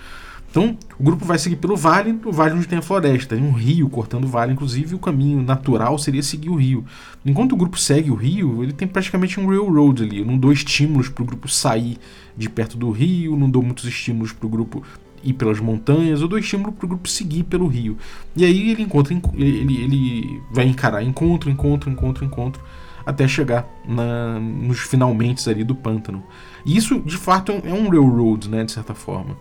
[0.53, 3.51] Então, o grupo vai seguir pelo vale, o vale onde tem a floresta, tem um
[3.51, 6.85] rio cortando o vale, inclusive o caminho natural seria seguir o rio.
[7.25, 10.19] Enquanto o grupo segue o rio, ele tem praticamente um railroad ali.
[10.19, 11.97] Eu não dou estímulos para o grupo sair
[12.37, 14.83] de perto do rio, não dou muitos estímulos para o grupo
[15.23, 17.97] ir pelas montanhas, eu dou estímulo para o grupo seguir pelo rio.
[18.35, 22.63] E aí ele encontra, ele, ele vai encarar encontro, encontro, encontro, encontro,
[23.05, 26.23] até chegar na, nos finalmente ali do pântano.
[26.65, 29.35] E isso, de fato, é um railroad, né, de certa forma.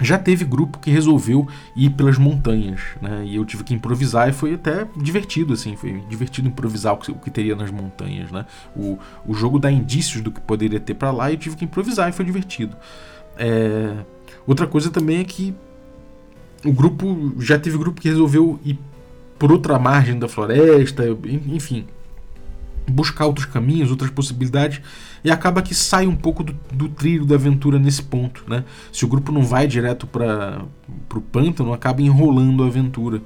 [0.00, 3.22] Já teve grupo que resolveu ir pelas montanhas, né?
[3.24, 5.76] E eu tive que improvisar e foi até divertido, assim.
[5.76, 8.44] Foi divertido improvisar o que, o que teria nas montanhas, né?
[8.74, 11.64] O, o jogo dá indícios do que poderia ter para lá e eu tive que
[11.64, 12.76] improvisar e foi divertido.
[13.36, 14.04] É...
[14.46, 15.54] Outra coisa também é que
[16.64, 18.78] o grupo já teve grupo que resolveu ir
[19.38, 21.84] por outra margem da floresta, enfim,
[22.88, 24.80] buscar outros caminhos, outras possibilidades,
[25.24, 28.44] e acaba que sai um pouco do, do trilho da aventura nesse ponto.
[28.46, 28.64] Né?
[28.92, 30.64] Se o grupo não vai direto para
[31.14, 33.20] o pântano, acaba enrolando a aventura.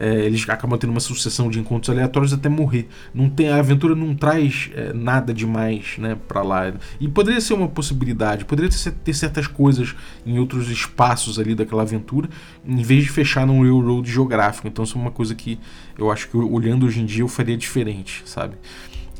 [0.00, 2.88] É, eles acabam tendo uma sucessão de encontros aleatórios até morrer.
[3.12, 6.72] Não tem, a aventura não traz é, nada demais né, para lá.
[6.98, 11.82] E poderia ser uma possibilidade, poderia ter, ter, certas coisas em outros espaços ali daquela
[11.82, 12.30] aventura,
[12.66, 14.66] em vez de fechar num railroad geográfico.
[14.66, 15.60] Então, isso é uma coisa que
[15.98, 18.56] eu acho que olhando hoje em dia eu faria diferente, sabe?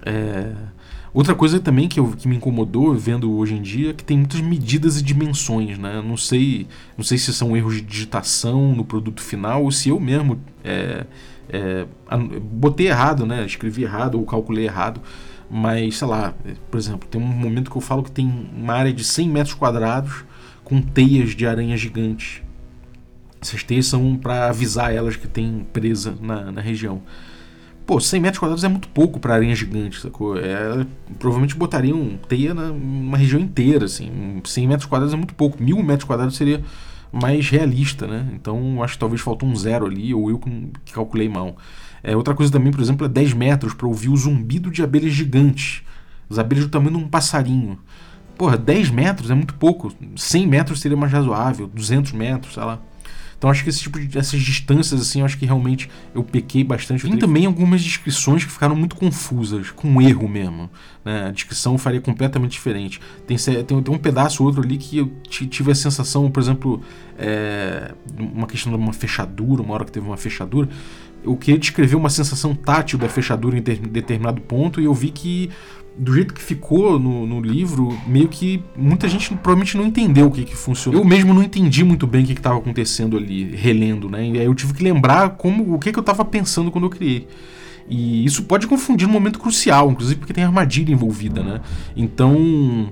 [0.03, 0.55] É...
[1.13, 4.17] Outra coisa também que, eu, que me incomodou vendo hoje em dia é que tem
[4.17, 6.01] muitas medidas e dimensões, né?
[6.05, 9.99] Não sei, não sei se são erros de digitação no produto final ou se eu
[9.99, 11.05] mesmo é,
[11.49, 11.87] é,
[12.41, 13.45] botei errado, né?
[13.45, 15.01] Escrevi errado ou calculei errado.
[15.51, 16.33] Mas, sei lá,
[16.71, 19.55] por exemplo, tem um momento que eu falo que tem uma área de 100 metros
[19.55, 20.25] quadrados
[20.63, 22.45] com teias de aranha gigante.
[23.43, 27.03] Essas teias são para avisar elas que tem presa na, na região.
[27.87, 30.39] Pô, 100 metros quadrados é muito pouco para aranha gigante, sacou?
[30.39, 30.87] É,
[31.19, 34.41] provavelmente botariam teia numa região inteira, assim.
[34.45, 35.63] 100 metros quadrados é muito pouco.
[35.63, 36.63] Mil metros quadrados seria
[37.13, 38.29] mais realista, né?
[38.35, 41.57] Então acho que talvez faltou um zero ali, ou eu que calculei mal.
[42.03, 45.13] É, outra coisa também, por exemplo, é 10 metros para ouvir o zumbido de abelhas
[45.13, 45.83] gigantes.
[46.31, 47.79] As abelhas do tamanho de um passarinho.
[48.39, 49.93] Porra, 10 metros é muito pouco.
[50.17, 52.81] 100 metros seria mais razoável, 200 metros, sei lá.
[53.41, 57.09] Então acho que esse tipo de, essas distâncias, assim, acho que realmente eu pequei bastante.
[57.09, 60.69] Tem também algumas descrições que ficaram muito confusas, com erro mesmo.
[61.03, 61.29] Né?
[61.29, 63.01] A descrição faria completamente diferente.
[63.27, 66.83] Tem, tem, tem um pedaço ou outro ali que eu tive a sensação, por exemplo,
[67.19, 70.69] é, uma questão de uma fechadura, uma hora que teve uma fechadura.
[71.25, 75.49] Eu queria descrever uma sensação tátil da fechadura em determinado ponto e eu vi que
[75.97, 80.31] do jeito que ficou no, no, livro, meio que muita gente provavelmente não entendeu o
[80.31, 81.01] que, que funcionou.
[81.01, 84.27] Eu mesmo não entendi muito bem o que estava acontecendo ali, relendo, né?
[84.27, 86.91] E aí eu tive que lembrar como o que, que eu estava pensando quando eu
[86.91, 87.27] criei.
[87.89, 91.61] E isso pode confundir um momento crucial, inclusive porque tem armadilha envolvida, né?
[91.97, 92.91] Então.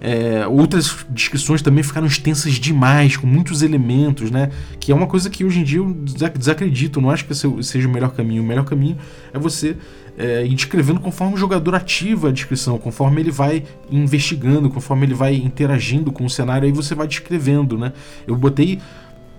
[0.00, 4.50] É, outras descrições também ficaram extensas demais, com muitos elementos, né?
[4.78, 7.00] Que é uma coisa que hoje em dia eu desacredito.
[7.00, 8.42] Não acho que seja o melhor caminho.
[8.42, 8.96] O melhor caminho
[9.32, 9.76] é você
[10.18, 15.14] é, e descrevendo conforme o jogador ativa a descrição, conforme ele vai investigando, conforme ele
[15.14, 17.92] vai interagindo com o cenário, aí você vai descrevendo, né?
[18.26, 18.80] Eu botei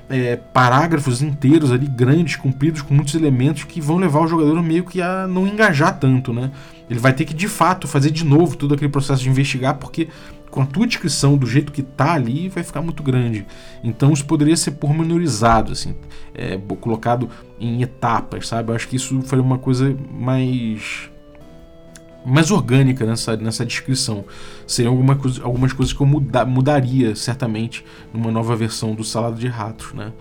[0.10, 4.86] é, parágrafos inteiros ali, grandes, compridos, com muitos elementos que vão levar o jogador meio
[4.86, 6.50] que a não engajar tanto, né?
[6.90, 10.08] Ele vai ter que de fato fazer de novo todo aquele processo de investigar, porque
[10.50, 13.46] com a tua descrição do jeito que tá ali, vai ficar muito grande.
[13.84, 15.96] Então isso poderia ser pormenorizado, assim,
[16.34, 18.72] é, colocado em etapas, sabe?
[18.72, 21.10] Eu acho que isso foi uma coisa mais
[22.26, 24.26] mais orgânica nessa, nessa descrição.
[24.68, 27.84] Seriam alguma coisa, algumas coisas que eu muda, mudaria certamente
[28.14, 30.12] numa nova versão do Salado de Ratos, né?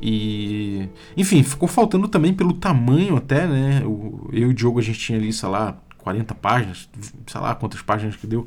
[0.00, 3.82] E enfim, ficou faltando também pelo tamanho até, né?
[3.82, 6.88] eu e o Diogo a gente tinha ali, sei lá, 40 páginas,
[7.26, 8.46] sei lá quantas páginas que deu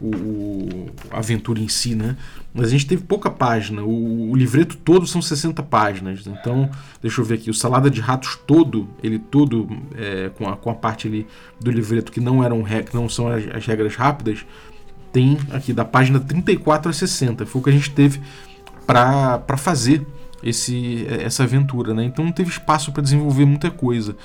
[0.00, 2.16] o, o, a aventura em si, né?
[2.52, 3.82] Mas a gente teve pouca página.
[3.82, 6.26] O, o, livreto todo são 60 páginas.
[6.26, 7.50] Então, deixa eu ver aqui.
[7.50, 11.26] O Salada de Ratos todo, ele todo, é, com, a, com a parte ali
[11.60, 14.44] do livreto que não, eram, que não são as, as regras rápidas,
[15.12, 17.46] tem aqui da página 34 a 60.
[17.46, 18.20] Foi o que a gente teve
[18.86, 20.06] para fazer
[20.42, 22.04] esse, essa aventura, né?
[22.04, 24.16] Então não teve espaço para desenvolver muita coisa.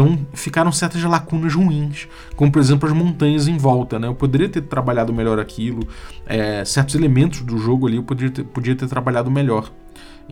[0.00, 3.98] Então ficaram certas lacunas ruins, como por exemplo as montanhas em volta.
[3.98, 4.06] Né?
[4.06, 5.86] Eu poderia ter trabalhado melhor aquilo,
[6.24, 9.70] é, certos elementos do jogo ali eu poderia ter, podia ter trabalhado melhor.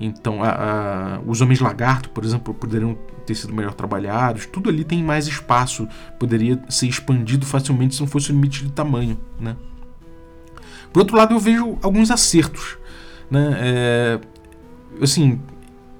[0.01, 0.49] Então, a,
[1.17, 4.47] a, os homens lagarto, por exemplo, poderiam ter sido melhor trabalhados.
[4.47, 5.87] Tudo ali tem mais espaço,
[6.19, 9.19] poderia ser expandido facilmente se não fosse o limite de tamanho.
[9.39, 9.55] Né?
[10.93, 12.79] Por outro lado, eu vejo alguns acertos.
[13.31, 13.59] Né?
[13.61, 14.21] É,
[15.03, 15.39] assim,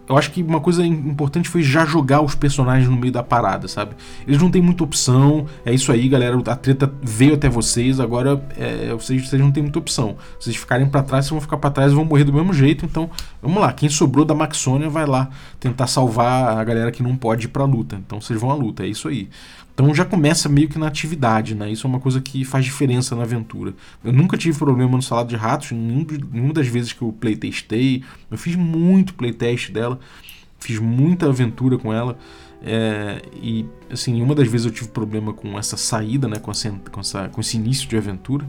[0.09, 3.69] eu acho que uma coisa importante foi já jogar os personagens no meio da parada,
[3.69, 3.95] sabe?
[4.27, 6.39] Eles não têm muita opção, é isso aí, galera.
[6.47, 10.17] A treta veio até vocês, agora é, vocês, vocês não têm muita opção.
[10.39, 12.55] Se vocês ficarem para trás, vocês vão ficar para trás e vão morrer do mesmo
[12.55, 12.87] jeito.
[12.87, 13.11] Então,
[13.43, 13.71] vamos lá.
[13.73, 15.29] Quem sobrou da Maxônia vai lá
[15.61, 17.97] tentar salvar a galera que não pode ir pra luta.
[17.97, 19.29] Então, vocês vão à luta, é isso aí.
[19.79, 21.71] Então já começa meio que na atividade, né?
[21.71, 23.73] Isso é uma coisa que faz diferença na aventura.
[24.03, 28.03] Eu nunca tive problema no Salado de Ratos, nenhuma das vezes que eu playtestei.
[28.29, 30.01] Eu fiz muito playtest dela,
[30.59, 32.19] fiz muita aventura com ela.
[32.61, 36.41] É, e assim, uma das vezes eu tive problema com essa saída, né?
[36.41, 38.45] Com, essa, com, essa, com esse início de aventura.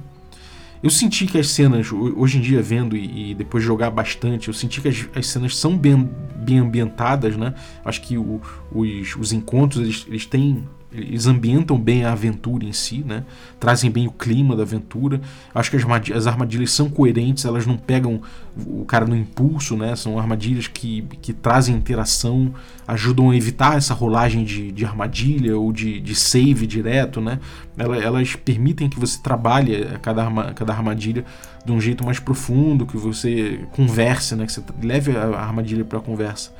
[0.81, 4.47] Eu senti que as cenas, hoje em dia vendo e, e depois de jogar bastante,
[4.47, 7.53] eu senti que as, as cenas são bem, bem ambientadas, né?
[7.85, 12.73] Acho que o, os, os encontros eles, eles têm eles ambientam bem a aventura em
[12.73, 13.23] si, né?
[13.59, 15.21] Trazem bem o clima da aventura.
[15.53, 18.21] Acho que as armadilhas, as armadilhas são coerentes, elas não pegam
[18.57, 19.95] o cara no impulso, né?
[19.95, 22.53] São armadilhas que, que trazem interação,
[22.87, 27.39] ajudam a evitar essa rolagem de, de armadilha ou de, de save direto, né?
[27.77, 31.23] Elas, elas permitem que você trabalhe cada, arma, cada armadilha
[31.63, 34.47] de um jeito mais profundo, que você converse, né?
[34.47, 36.51] Que você leve a armadilha para a conversa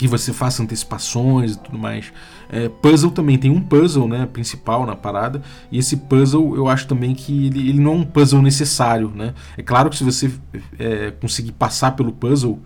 [0.00, 2.10] que você faça antecipações e tudo mais.
[2.48, 6.86] É, puzzle também tem um puzzle né, principal na parada, e esse puzzle eu acho
[6.86, 9.12] também que ele, ele não é um puzzle necessário.
[9.14, 9.34] Né?
[9.58, 10.32] É claro que se você
[10.78, 12.58] é, conseguir passar pelo puzzle,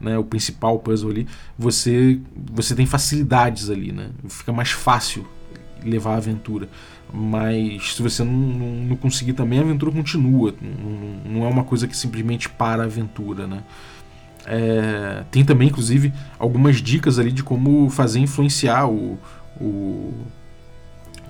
[0.00, 1.26] né, o principal puzzle ali,
[1.58, 4.08] você, você tem facilidades ali, né?
[4.26, 5.26] fica mais fácil
[5.84, 6.70] levar a aventura.
[7.12, 10.54] Mas se você não, não, não conseguir também, a aventura continua.
[10.58, 13.46] Não, não é uma coisa que simplesmente para a aventura.
[13.46, 13.62] Né?
[14.50, 19.18] É, tem também, inclusive, algumas dicas ali de como fazer influenciar o,
[19.60, 20.14] o,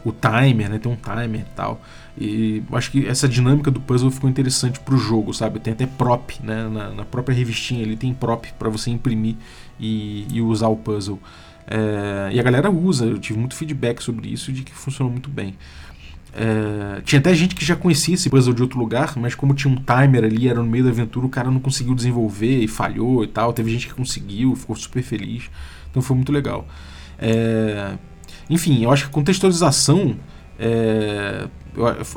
[0.05, 0.79] o timer, né?
[0.79, 1.81] Tem um timer e tal.
[2.17, 5.59] E acho que essa dinâmica do puzzle ficou interessante pro jogo, sabe?
[5.59, 6.69] Tem até prop, né?
[6.69, 9.35] Na, na própria revistinha ali tem prop para você imprimir
[9.81, 11.21] e, e, usar o puzzle.
[11.67, 15.29] É, e a galera usa, eu tive muito feedback sobre isso de que funcionou muito
[15.29, 15.57] bem.
[16.41, 19.73] É, tinha até gente que já conhecia esse puzzle de outro lugar, mas como tinha
[19.73, 23.25] um timer ali, era no meio da aventura, o cara não conseguiu desenvolver e falhou
[23.25, 23.53] e tal.
[23.53, 25.51] Teve gente que conseguiu, ficou super feliz.
[25.91, 26.65] Então foi muito legal.
[27.19, 27.95] É,
[28.49, 30.17] enfim, eu acho que a contextualização
[30.59, 31.47] é,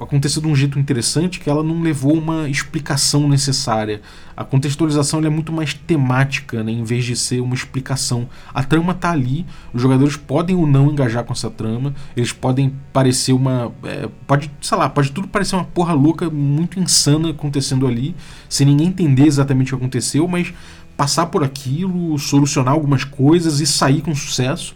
[0.01, 4.01] aconteceu de um jeito interessante que ela não levou uma explicação necessária.
[4.35, 8.27] A contextualização é muito mais temática, né, em vez de ser uma explicação.
[8.53, 12.73] A trama tá ali, os jogadores podem ou não engajar com essa trama, eles podem
[12.91, 13.71] parecer uma.
[13.83, 18.15] É, pode, sei lá, pode tudo parecer uma porra louca, muito insana acontecendo ali,
[18.49, 20.51] sem ninguém entender exatamente o que aconteceu, mas
[20.97, 24.75] passar por aquilo, solucionar algumas coisas e sair com sucesso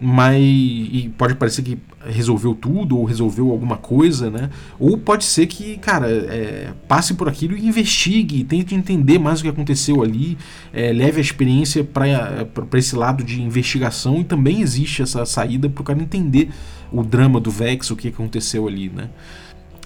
[0.00, 4.50] mas e pode parecer que resolveu tudo ou resolveu alguma coisa, né?
[4.78, 9.42] Ou pode ser que, cara, é, passe por aquilo e investigue, tente entender mais o
[9.42, 10.38] que aconteceu ali,
[10.72, 15.82] é, leve a experiência para esse lado de investigação e também existe essa saída para
[15.82, 16.50] o cara entender
[16.90, 19.10] o drama do Vex, o que aconteceu ali, né?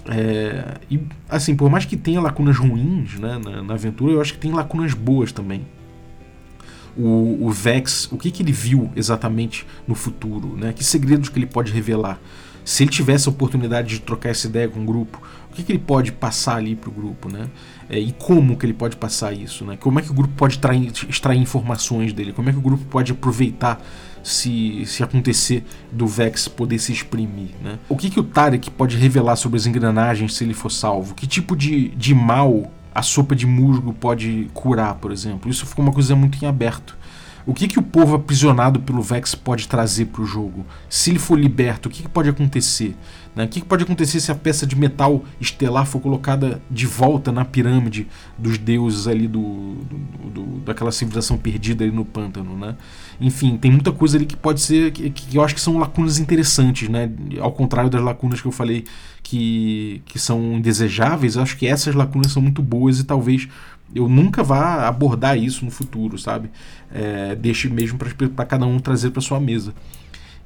[0.07, 4.33] É, e assim, por mais que tenha lacunas ruins né, na, na aventura, eu acho
[4.33, 5.65] que tem lacunas boas também
[6.97, 10.73] o, o Vex, o que, que ele viu exatamente no futuro, né?
[10.73, 12.19] Que segredos que ele pode revelar?
[12.63, 15.21] Se ele tivesse a oportunidade de trocar essa ideia com o grupo,
[15.51, 17.47] o que, que ele pode passar ali para o grupo, né?
[17.87, 19.77] É, e como que ele pode passar isso, né?
[19.77, 22.33] Como é que o grupo pode extrair, extrair informações dele?
[22.33, 23.79] Como é que o grupo pode aproveitar
[24.23, 27.77] se, se acontecer do Vex poder se exprimir, né?
[27.87, 31.13] O que, que o Tarek pode revelar sobre as engrenagens se ele for salvo?
[31.13, 35.51] Que tipo de, de mal a sopa de musgo pode curar, por exemplo.
[35.51, 36.97] Isso ficou uma coisa muito em aberto.
[37.47, 40.65] O que, que o povo aprisionado pelo Vex pode trazer para o jogo?
[40.89, 42.95] Se ele for liberto, o que, que pode acontecer?
[43.35, 43.43] Né?
[43.43, 47.31] O que, que pode acontecer se a peça de metal estelar for colocada de volta
[47.31, 52.75] na pirâmide dos deuses ali do, do, do daquela civilização perdida ali no pântano, né?
[53.21, 56.17] Enfim, tem muita coisa ali que pode ser que, que eu acho que são lacunas
[56.17, 57.11] interessantes, né?
[57.39, 58.85] Ao contrário das lacunas que eu falei
[59.21, 63.47] que, que são indesejáveis, eu acho que essas lacunas são muito boas e talvez
[63.93, 66.49] eu nunca vá abordar isso no futuro, sabe?
[66.93, 69.73] É, deixe mesmo para cada um trazer para sua mesa.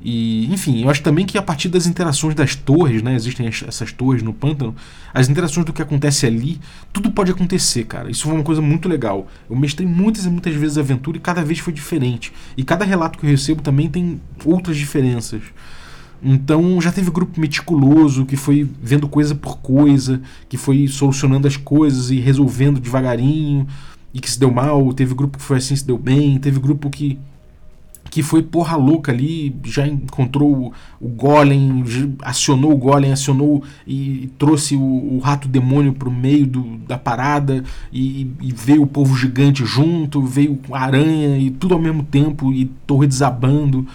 [0.02, 3.16] E, enfim, eu acho também que a partir das interações das torres, né?
[3.16, 4.74] Existem essas torres no pântano,
[5.14, 6.60] as interações do que acontece ali,
[6.94, 8.10] tudo pode acontecer, cara.
[8.10, 9.28] Isso foi uma coisa muito legal.
[9.50, 12.32] Eu mestrei muitas e muitas vezes a aventura e cada vez foi diferente.
[12.56, 15.42] E cada relato que eu recebo também tem outras diferenças.
[16.22, 21.56] Então já teve grupo meticuloso que foi vendo coisa por coisa, que foi solucionando as
[21.56, 23.68] coisas e resolvendo devagarinho
[24.14, 24.94] e que se deu mal.
[24.94, 26.38] Teve grupo que foi assim se deu bem.
[26.38, 27.18] Teve grupo que
[28.10, 31.84] que foi porra louca ali, já encontrou o, Golem,
[32.22, 36.98] acionou o Golem, acionou e, e trouxe o, o, rato demônio pro meio do, da
[36.98, 37.64] parada
[37.94, 42.52] e, e, veio o povo gigante junto, veio a aranha e tudo ao mesmo tempo
[42.52, 43.86] e torre desabando.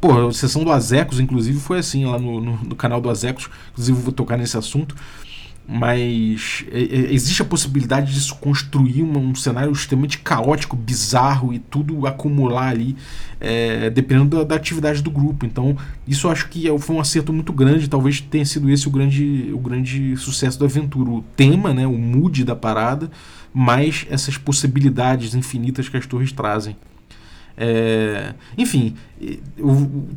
[0.00, 3.50] Pô, a sessão do Azecos, inclusive, foi assim lá no, no, no canal do Azecos,
[3.72, 4.94] inclusive vou tocar nesse assunto
[5.72, 11.60] mas é, é, existe a possibilidade de construir um, um, cenário extremamente caótico, bizarro e
[11.60, 12.96] tudo acumular ali,
[13.40, 15.46] é, dependendo da, da, atividade do grupo.
[15.46, 15.76] Então,
[16.08, 17.88] isso eu acho que é, foi um acerto muito grande.
[17.88, 21.08] Talvez tenha sido esse o grande, o grande sucesso da aventura.
[21.08, 23.08] O tema, né, o mood da parada,
[23.54, 26.76] mais essas possibilidades infinitas que as torres trazem.
[27.56, 28.94] É, enfim,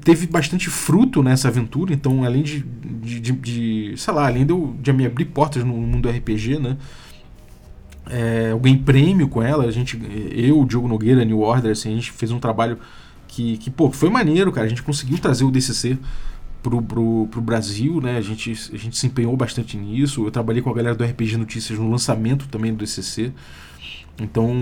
[0.03, 4.53] teve bastante fruto nessa aventura, então além de, de, de, de sei lá, além de
[4.81, 6.77] de me abrir portas no mundo RPG, né?
[8.09, 9.99] É, eu ganhei prêmio com ela, a gente,
[10.31, 12.77] eu, Diogo Nogueira, New Order, assim, a gente fez um trabalho
[13.27, 15.97] que, que pô, foi maneiro, cara, a gente conseguiu trazer o DCC
[16.61, 20.61] pro, pro, pro Brasil, né, a gente, a gente se empenhou bastante nisso, eu trabalhei
[20.61, 23.31] com a galera do RPG Notícias no lançamento também do DCC,
[24.19, 24.53] então,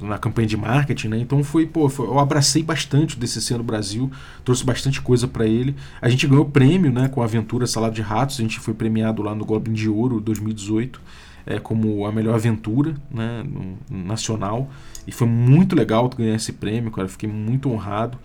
[0.00, 1.18] na campanha de marketing, né?
[1.18, 4.10] Então foi, pô, foi, eu abracei bastante o DCC no Brasil,
[4.44, 5.76] trouxe bastante coisa para ele.
[6.00, 9.22] A gente ganhou prêmio, né, com a aventura Salada de Ratos, a gente foi premiado
[9.22, 11.00] lá no Goblin de Ouro 2018,
[11.46, 13.44] é, como a melhor aventura, né,
[13.88, 14.68] nacional.
[15.06, 18.18] E foi muito legal ganhar esse prêmio, cara, fiquei muito honrado.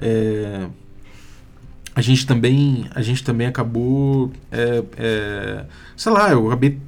[0.00, 0.68] É,
[1.92, 5.64] a gente também a gente também acabou é, é,
[5.96, 6.78] sei lá eu acabei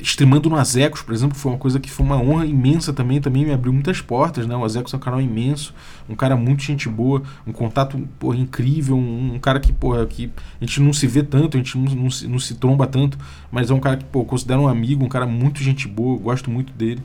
[0.00, 3.44] streamando no Azecos, por exemplo, foi uma coisa que foi uma honra imensa também, também
[3.44, 4.56] me abriu muitas portas, né?
[4.56, 5.74] O Azecos é um canal imenso,
[6.08, 10.30] um cara muito gente boa, um contato porra, incrível, um, um, cara que, porra, que
[10.60, 13.18] a gente não se vê tanto, a gente não, não, se, não se tromba tanto,
[13.50, 16.50] mas é um cara que, pô, considero um amigo, um cara muito gente boa, gosto
[16.50, 17.02] muito dele.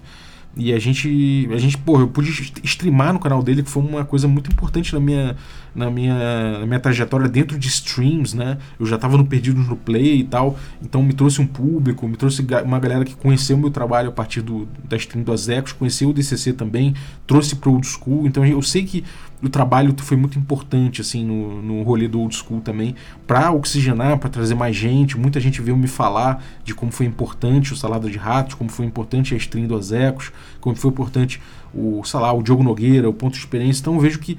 [0.58, 2.32] E a gente, a gente, porra, eu pude
[2.64, 5.36] streamar no canal dele, que foi uma coisa muito importante na minha,
[5.76, 8.58] na minha, na minha trajetória dentro de streams, né?
[8.80, 12.16] Eu já estava no Perdidos no Play e tal, então me trouxe um público, me
[12.16, 16.10] trouxe uma galera que conheceu meu trabalho a partir do, da stream do Azecos, conheceu
[16.10, 16.96] o DCC também,
[17.28, 19.04] trouxe pro Old School, então eu sei que
[19.42, 22.96] o trabalho foi muito importante assim no, no rolê do old school também
[23.28, 25.18] para oxigenar, para trazer mais gente.
[25.18, 28.86] Muita gente veio me falar de como foi importante o Salada de Ratos, como foi
[28.86, 31.42] importante a stream do Azecos, como foi importante
[31.74, 33.82] o, sei o Diogo Nogueira, o ponto de experiência.
[33.82, 34.38] Então eu vejo que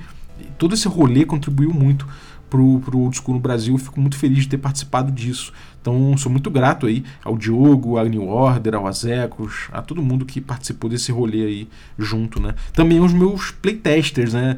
[0.59, 2.07] todo esse rolê contribuiu muito
[2.49, 3.77] pro, pro Old School no Brasil.
[3.79, 5.53] Fico muito feliz de ter participado disso.
[5.81, 10.25] Então sou muito grato aí ao Diogo, à New Order, ao Azecos, a todo mundo
[10.25, 11.69] que participou desse rolê aí
[11.99, 12.55] junto, né?
[12.73, 14.57] Também os meus playtesters, né?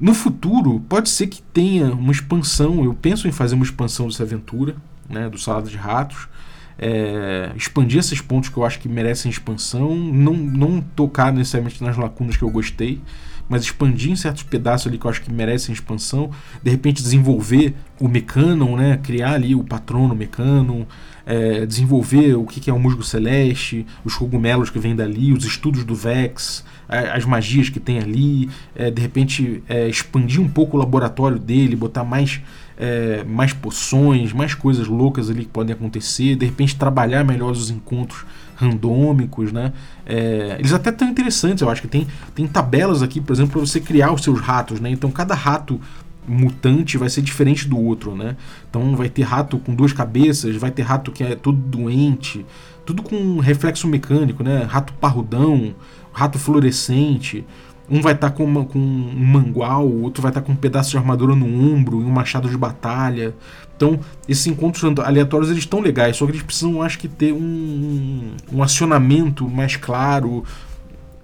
[0.00, 2.84] No futuro, pode ser que tenha uma expansão.
[2.84, 4.76] Eu penso em fazer uma expansão dessa aventura,
[5.08, 5.28] né?
[5.28, 6.28] Do Salada de Ratos.
[6.76, 9.94] É, expandir esses pontos que eu acho que merecem expansão.
[9.94, 13.00] Não, não tocar necessariamente nas lacunas que eu gostei
[13.48, 16.30] mas expandir em certos pedaços ali que eu acho que merecem expansão,
[16.62, 20.84] de repente desenvolver o Mecanon, né, criar ali o patrono Mecanon,
[21.26, 25.44] é, desenvolver o que, que é o musgo celeste, os cogumelos que vêm dali, os
[25.44, 30.76] estudos do Vex, as magias que tem ali, é, de repente é, expandir um pouco
[30.76, 32.40] o laboratório dele, botar mais,
[32.78, 37.70] é, mais poções, mais coisas loucas ali que podem acontecer, de repente trabalhar melhor os
[37.70, 38.24] encontros
[38.56, 39.72] randômicos, né?
[40.06, 43.60] É, eles até tão interessantes, eu acho que tem, tem tabelas aqui, por exemplo, para
[43.60, 44.90] você criar os seus ratos, né?
[44.90, 45.80] Então cada rato
[46.26, 48.36] mutante vai ser diferente do outro, né?
[48.68, 52.44] Então vai ter rato com duas cabeças, vai ter rato que é todo doente,
[52.84, 54.62] tudo com reflexo mecânico, né?
[54.62, 55.74] Rato parrudão,
[56.12, 57.44] rato fluorescente.
[57.88, 60.56] Um vai estar tá com, com um mangual, o outro vai estar tá com um
[60.56, 63.34] pedaço de armadura no ombro e um machado de batalha.
[63.76, 68.30] Então, esses encontros aleatórios eles estão legais, só que eles precisam, acho que, ter um,
[68.50, 70.44] um acionamento mais claro.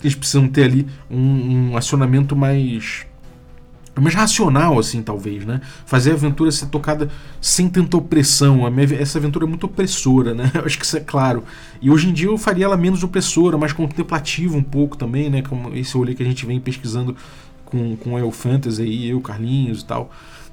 [0.03, 3.07] Eles precisam ter ali um, um acionamento mais
[4.01, 5.61] mais racional, assim, talvez, né?
[5.85, 7.09] Fazer a aventura ser tocada
[7.41, 8.71] sem tanta opressão.
[8.71, 10.51] Minha, essa aventura é muito opressora, né?
[10.55, 11.45] Eu acho que isso é claro.
[11.81, 15.43] E hoje em dia eu faria ela menos opressora, mais contemplativa um pouco também, né?
[15.43, 17.17] Como esse rolê que a gente vem pesquisando
[17.65, 20.11] com, com El Fantasy aí, eu, Carlinhos e tal.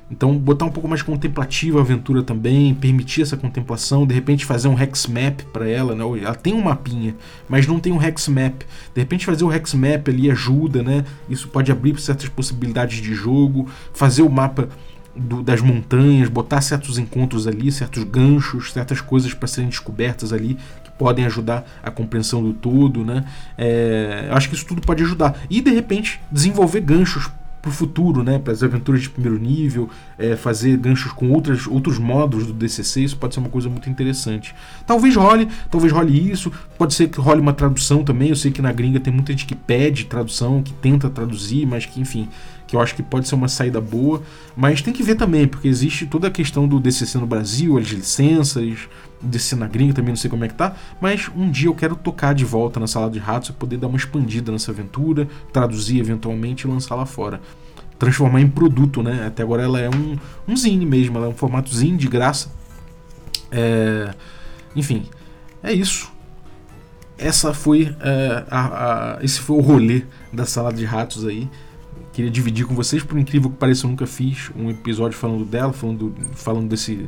[0.10, 4.70] Então, botar um pouco mais contemplativa a aventura também, permitir essa contemplação, de repente fazer
[4.70, 6.04] um hex map para ela, né?
[6.24, 7.14] Ela tem um mapinha,
[7.50, 8.62] mas não tem um hex map.
[8.94, 11.04] De repente fazer o hex map ali ajuda, né?
[11.30, 14.70] Isso pode abrir certas possibilidades de jogo, fazer o mapa
[15.14, 20.58] do, das montanhas, botar certos encontros ali, certos ganchos, certas coisas para serem descobertas ali
[20.86, 23.26] que podem ajudar a compreensão do todo, né?
[23.58, 25.38] É, acho que isso tudo pode ajudar.
[25.50, 27.30] E de repente desenvolver ganchos
[27.62, 31.68] para o futuro, né, para as aventuras de primeiro nível, é, fazer ganchos com outras,
[31.68, 34.54] outros modos do DCC, isso pode ser uma coisa muito interessante.
[34.86, 38.30] Talvez role, talvez role isso, pode ser que role uma tradução também.
[38.30, 41.86] Eu sei que na gringa tem muita gente que pede tradução, que tenta traduzir, mas
[41.86, 42.28] que enfim,
[42.68, 44.22] que eu acho que pode ser uma saída boa,
[44.56, 47.88] mas tem que ver também, porque existe toda a questão do DCC no Brasil, as
[47.88, 48.88] licenças,
[49.22, 51.96] DC na gringa também não sei como é que tá, mas um dia eu quero
[51.96, 56.00] tocar de volta na Sala de Ratos e poder dar uma expandida nessa aventura, traduzir
[56.00, 57.42] eventualmente e lançar lá fora.
[57.98, 59.26] Transformar em produto, né?
[59.26, 62.52] Até agora ela é um, um zine mesmo, ela é um formato zine de graça.
[63.52, 64.14] É...
[64.76, 65.06] Enfim,
[65.64, 66.12] é isso.
[67.18, 71.50] Essa foi, é, a, a, esse foi o rolê da Sala de Ratos aí
[72.18, 75.72] queria dividir com vocês, por incrível que pareça, eu nunca fiz um episódio falando dela,
[75.72, 77.08] falando, falando desse,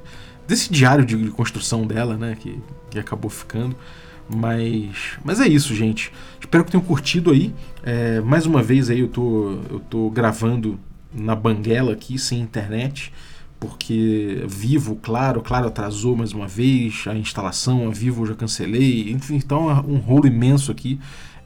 [0.49, 3.75] desse diário de, construção dela, né, que, que acabou ficando.
[4.27, 6.11] Mas, mas é isso, gente.
[6.39, 7.53] Espero que tenham curtido aí.
[7.83, 10.79] É, mais uma vez aí eu tô, eu tô gravando
[11.13, 13.13] na banguela aqui, sem internet,
[13.59, 19.11] porque Vivo, claro, claro, atrasou mais uma vez a instalação, a Vivo eu já cancelei,
[19.11, 20.99] enfim, então é um rolo imenso aqui.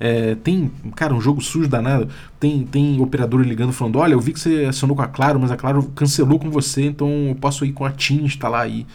[0.05, 2.09] É, tem, cara, um jogo sujo danado.
[2.37, 5.49] Tem, tem operador ligando falando: Olha, eu vi que você acionou com a Claro, mas
[5.49, 8.85] a Claro cancelou com você, então eu posso ir com a TIM instalar aí.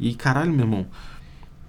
[0.00, 0.86] E caralho, meu irmão,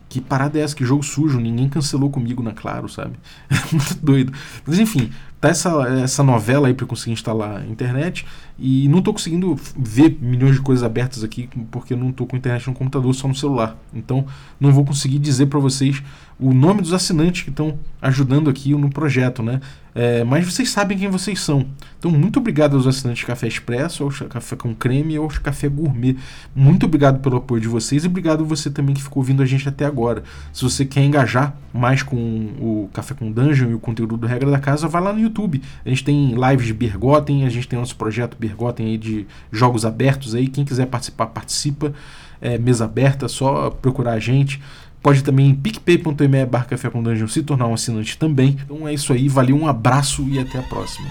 [0.10, 0.76] que parada é essa?
[0.76, 1.40] Que jogo sujo?
[1.40, 3.14] Ninguém cancelou comigo na Claro, sabe?
[3.72, 4.34] Muito doido.
[4.66, 5.70] Mas enfim, tá essa,
[6.02, 8.26] essa novela aí para conseguir instalar a internet
[8.58, 12.36] e não tô conseguindo ver milhões de coisas abertas aqui porque eu não tô com
[12.36, 13.78] internet no computador, só no celular.
[13.94, 14.26] Então
[14.60, 16.02] não vou conseguir dizer para vocês
[16.40, 19.60] o nome dos assinantes que estão ajudando aqui no projeto, né?
[20.00, 21.66] É, mas vocês sabem quem vocês são.
[21.98, 26.16] Então, muito obrigado aos assinantes Café Expresso, ao Café com Creme e ao Café Gourmet.
[26.56, 29.68] Muito obrigado pelo apoio de vocês e obrigado você também que ficou ouvindo a gente
[29.68, 30.22] até agora.
[30.54, 34.52] Se você quer engajar mais com o Café com Dungeon e o conteúdo do Regra
[34.52, 35.64] da Casa, vai lá no YouTube.
[35.84, 39.84] A gente tem lives de Bergotten, a gente tem nosso projeto Bergotten aí de jogos
[39.84, 40.48] abertos aí.
[40.48, 41.92] Quem quiser participar, participa.
[42.40, 44.62] É, mesa aberta, só procurar a gente.
[45.08, 48.58] Pode também em picpay.me barra café com dungeon se tornar um assinante também.
[48.66, 51.08] Então é isso aí, valeu, um abraço e até a próxima.